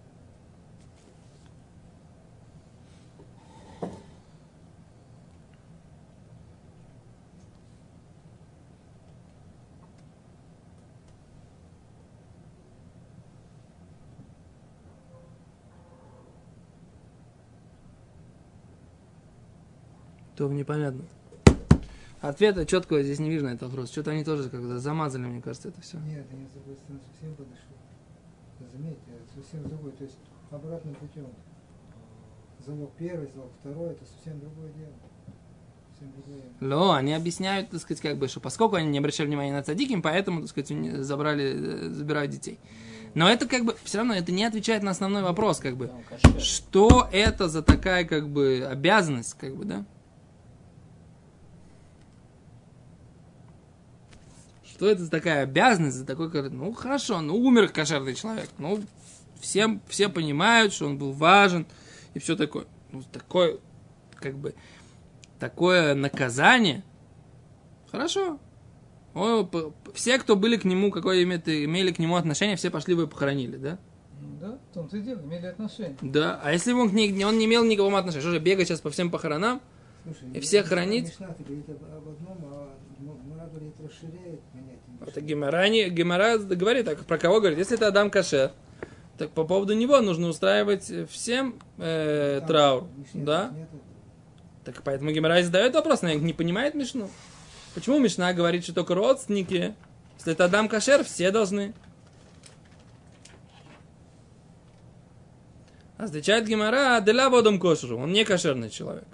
То 20.35 20.49
непонятно. 20.65 21.06
Ответа 22.21 22.65
четкого 22.65 23.04
здесь 23.04 23.19
не 23.19 23.30
вижу 23.30 23.45
на 23.45 23.49
этот 23.49 23.69
вопрос. 23.69 23.91
Что-то 23.91 24.12
они 24.12 24.23
тоже 24.23 24.49
как-то 24.49 24.80
замазали, 24.80 25.25
мне 25.25 25.41
кажется, 25.41 25.69
это 25.69 25.80
все. 25.82 25.99
Нет, 25.99 26.25
они 26.32 26.47
с 26.47 26.49
другой 26.51 26.75
стороны 26.75 26.99
совсем 27.12 27.36
подошли. 27.36 27.75
Заметьте, 28.71 29.12
это 29.12 29.41
совсем 29.41 29.69
другое. 29.69 29.91
То 29.91 30.04
есть 30.04 30.17
обратным 30.49 30.95
путем. 30.95 31.28
Залог 32.65 32.91
первый, 32.97 33.30
залог 33.32 33.51
второй, 33.60 33.91
это 33.91 34.06
совсем 34.06 34.39
другое 34.39 34.71
дело. 34.73 34.93
Совсем 35.91 36.13
другое 36.13 36.41
дело. 36.60 36.75
Ло, 36.75 36.95
они 36.95 37.13
объясняют, 37.13 37.69
так 37.69 37.80
сказать, 37.80 38.01
как 38.01 38.17
бы, 38.17 38.28
что 38.28 38.39
поскольку 38.39 38.75
они 38.75 38.89
не 38.89 38.97
обращали 38.97 39.28
внимания 39.28 39.54
на 39.54 39.62
цадиким, 39.62 40.01
поэтому, 40.01 40.41
так 40.41 40.49
сказать, 40.49 41.06
забрали, 41.06 41.54
э, 41.54 41.89
забирают 41.89 42.32
детей. 42.32 42.60
Но 43.13 43.30
это 43.30 43.47
как 43.47 43.65
бы, 43.65 43.75
все 43.84 43.99
равно, 43.99 44.15
это 44.15 44.32
не 44.32 44.43
отвечает 44.43 44.82
на 44.82 44.91
основной 44.91 45.21
вопрос, 45.21 45.60
как 45.60 45.78
бы. 45.78 45.91
Что 46.39 47.08
это 47.12 47.49
за 47.49 47.62
такая, 47.62 48.04
как 48.04 48.30
бы, 48.30 48.67
обязанность, 48.67 49.36
как 49.36 49.56
бы, 49.56 49.65
да? 49.65 49.86
Что 54.75 54.89
это 54.89 55.03
за 55.05 55.09
такая 55.09 55.43
обязанность, 55.43 55.95
за 55.95 56.05
такой, 56.05 56.29
ну, 56.49 56.73
хорошо, 56.73 57.21
ну, 57.21 57.38
умер 57.38 57.69
кошерный 57.69 58.13
человек, 58.13 58.49
ну, 58.57 58.83
всем, 59.39 59.81
все 59.88 60.09
понимают, 60.09 60.73
что 60.73 60.85
он 60.85 60.97
был 60.97 61.13
важен, 61.13 61.65
и 62.13 62.19
все 62.19 62.35
такое. 62.35 62.65
Ну, 62.91 63.01
такое, 63.09 63.59
как 64.15 64.38
бы, 64.38 64.53
такое 65.39 65.95
наказание, 65.95 66.83
хорошо. 67.89 68.38
О, 69.13 69.45
п- 69.45 69.71
п- 69.71 69.91
все, 69.93 70.17
кто 70.19 70.35
были 70.35 70.57
к 70.57 70.65
нему, 70.65 70.91
какое 70.91 71.23
имеет, 71.23 71.47
имели 71.47 71.93
к 71.93 71.99
нему 71.99 72.17
отношение, 72.17 72.57
все 72.57 72.69
пошли 72.69 72.95
бы 72.95 73.03
и 73.03 73.07
похоронили, 73.07 73.55
да? 73.55 73.79
Ну 74.19 74.38
да, 74.41 74.59
в 74.71 74.73
том-то 74.73 74.97
и 74.97 75.01
дело, 75.01 75.21
имели 75.21 75.45
отношение. 75.45 75.95
Да, 76.01 76.41
а 76.43 76.51
если 76.51 76.73
бы 76.73 76.81
он, 76.81 76.89
к 76.89 76.93
ней, 76.93 77.23
он 77.23 77.38
не 77.38 77.45
имел 77.45 77.63
никакого 77.63 77.97
отношения, 77.97 78.21
что 78.21 78.31
же, 78.31 78.39
бегать 78.39 78.67
сейчас 78.67 78.81
по 78.81 78.89
всем 78.89 79.09
похоронам? 79.09 79.61
Слушай, 80.03 80.33
И 80.33 80.39
всех 80.41 80.65
хранить? 80.67 81.05
Мишна 81.07 81.27
ты 81.29 81.43
говорит 81.45 81.69
об, 81.69 81.81
об 81.81 82.09
одном, 82.09 82.38
а 82.43 82.73
Это 85.05 85.21
Гемора, 85.21 85.67
не, 85.69 85.89
Гемора 85.89 86.38
говорит, 86.38 86.86
так, 86.86 87.05
про 87.05 87.17
кого 87.17 87.39
говорит? 87.39 87.60
Если 87.60 87.75
это 87.75 87.88
Адам 87.88 88.10
Кашер, 88.10 88.51
так 89.17 89.31
по 89.31 89.43
поводу 89.43 89.73
него 89.73 89.99
нужно 90.01 90.27
устраивать 90.27 90.91
всем 91.10 91.60
э, 91.77 92.38
Там 92.39 92.47
траур, 92.47 92.88
Мишне 92.97 93.23
да? 93.23 93.51
нет. 93.55 93.69
Так 94.63 94.81
поэтому 94.84 95.12
Гемора 95.12 95.41
задает 95.43 95.75
вопрос, 95.75 96.01
она 96.03 96.15
не 96.15 96.34
понимает 96.34 96.73
Мишну. 96.73 97.10
Почему 97.75 97.99
Мишна 97.99 98.34
говорит, 98.34 98.63
что 98.63 98.73
только 98.73 98.95
родственники, 98.95 99.75
если 100.17 100.34
это 100.34 100.45
Адам 100.45 100.67
Кашер, 100.67 101.03
все 101.03 101.29
должны? 101.31 101.73
А 105.97 106.05
Отвечает 106.05 106.45
Гемора, 106.45 106.99
деля 106.99 107.29
водом 107.29 107.60
кошеру, 107.60 107.97
он 107.97 108.12
не 108.12 108.25
кошерный 108.25 108.69
человек. 108.69 109.08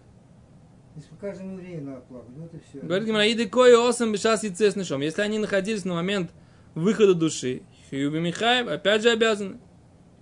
Каждому 1.21 1.59
еврею 1.59 1.83
надо 1.83 2.01
плакать, 2.01 2.31
вот 2.35 2.51
и 2.55 2.57
все. 2.67 2.79
Говорит 2.79 3.07
Гимара, 3.07 3.31
иды 3.31 3.47
кое 3.47 3.77
осам 3.77 4.11
бешас 4.11 4.43
яйце 4.43 4.71
с 4.71 4.75
нишом». 4.75 5.01
Если 5.01 5.21
они 5.21 5.37
находились 5.37 5.85
на 5.85 5.93
момент 5.93 6.31
выхода 6.73 7.13
души, 7.13 7.61
Хиюби 7.91 8.17
Михаев, 8.17 8.67
опять 8.67 9.03
же 9.03 9.11
обязаны. 9.11 9.59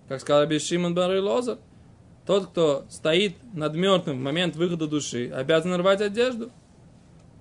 Как 0.09 0.19
сказал 0.19 0.41
Раби 0.41 0.59
Шимон 0.59 0.93
Бары 0.93 1.21
Лозар, 1.21 1.59
тот, 2.25 2.47
кто 2.47 2.85
стоит 2.89 3.35
над 3.53 3.75
мертвым 3.75 4.17
в 4.17 4.21
момент 4.21 4.57
выхода 4.57 4.87
души, 4.87 5.31
обязан 5.33 5.73
рвать 5.75 6.01
одежду. 6.01 6.51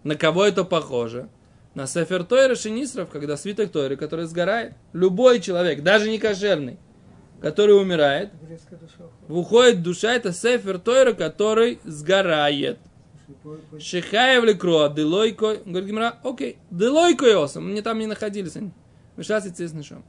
На 0.05 0.15
кого 0.15 0.45
это 0.45 0.65
похоже? 0.65 1.29
На 1.75 1.87
Сефер 1.87 2.25
Тойра 2.25 2.55
Шинисров, 2.55 3.11
когда 3.11 3.37
свиток 3.37 3.73
Тойры, 3.73 3.97
который 3.97 4.27
сгорает. 4.27 4.75
Любой 4.93 5.41
человек, 5.41 5.83
даже 5.83 6.09
не 6.09 6.19
кошерный, 6.19 6.79
который 7.41 7.73
умирает, 7.73 8.31
выходит 9.27 9.83
душа, 9.83 10.13
это 10.13 10.33
Сефер 10.33 10.79
Тойра, 10.79 11.13
который 11.13 11.81
сгорает. 11.85 12.79
Шихаев 13.79 14.45
лекро, 14.45 14.89
делойко, 14.89 15.59
говорит 15.65 15.89
Гимара, 15.89 16.19
окей, 16.23 16.59
делойко 16.71 17.43
осом, 17.43 17.71
мне 17.71 17.83
там 17.83 17.99
не 17.99 18.07
находились 18.07 18.57
они. 18.57 18.71
Мешался 19.17 19.53
с 19.55 19.73
нишом. 19.73 20.05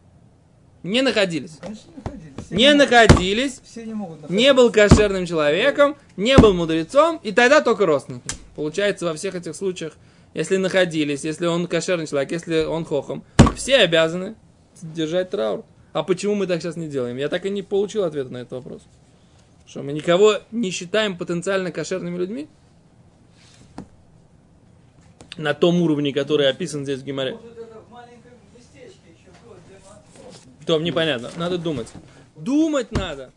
Не 0.84 1.02
находились. 1.02 1.58
Конечно, 1.60 1.92
находились. 1.92 2.42
все 2.50 2.56
не 2.56 2.74
могут- 2.74 2.90
находились, 2.90 3.62
Все 3.64 3.86
не 3.86 3.94
могут 3.94 4.30
не 4.30 4.54
был 4.54 4.72
кошерным 4.72 5.26
человеком, 5.26 5.98
не 6.16 6.38
был 6.38 6.54
мудрецом, 6.54 7.20
и 7.24 7.32
тогда 7.32 7.62
только 7.62 7.86
родственники. 7.86 8.30
Получается, 8.56 9.06
во 9.06 9.14
всех 9.14 9.36
этих 9.36 9.56
случаях, 9.56 9.94
если 10.34 10.58
находились, 10.58 11.26
если 11.26 11.48
он 11.48 11.68
кошерный 11.68 12.08
человек, 12.08 12.32
если 12.32 12.64
он 12.64 12.86
хохом, 12.86 13.24
все 13.56 13.78
обязаны 13.78 14.36
держать 14.82 15.32
траур. 15.32 15.66
А 15.92 16.04
почему 16.04 16.36
мы 16.36 16.48
так 16.48 16.62
сейчас 16.62 16.78
не 16.78 16.88
делаем? 16.88 17.18
Я 17.18 17.28
так 17.28 17.46
и 17.46 17.50
не 17.50 17.64
получил 17.64 18.04
ответа 18.04 18.32
на 18.32 18.38
этот 18.38 18.54
вопрос. 18.54 18.84
Что 19.66 19.84
мы 19.84 19.92
никого 19.92 20.36
не 20.52 20.72
считаем 20.72 21.18
потенциально 21.18 21.72
кошерными 21.72 22.18
людьми? 22.18 22.48
На 25.40 25.54
том 25.54 25.82
уровне, 25.82 26.12
который 26.12 26.50
описан 26.50 26.84
здесь 26.84 27.00
в 27.00 27.06
Гимаре. 27.06 27.38
То 30.66 30.80
непонятно. 30.80 31.32
Надо 31.38 31.58
думать. 31.58 31.88
Думать 32.36 32.92
надо. 32.92 33.32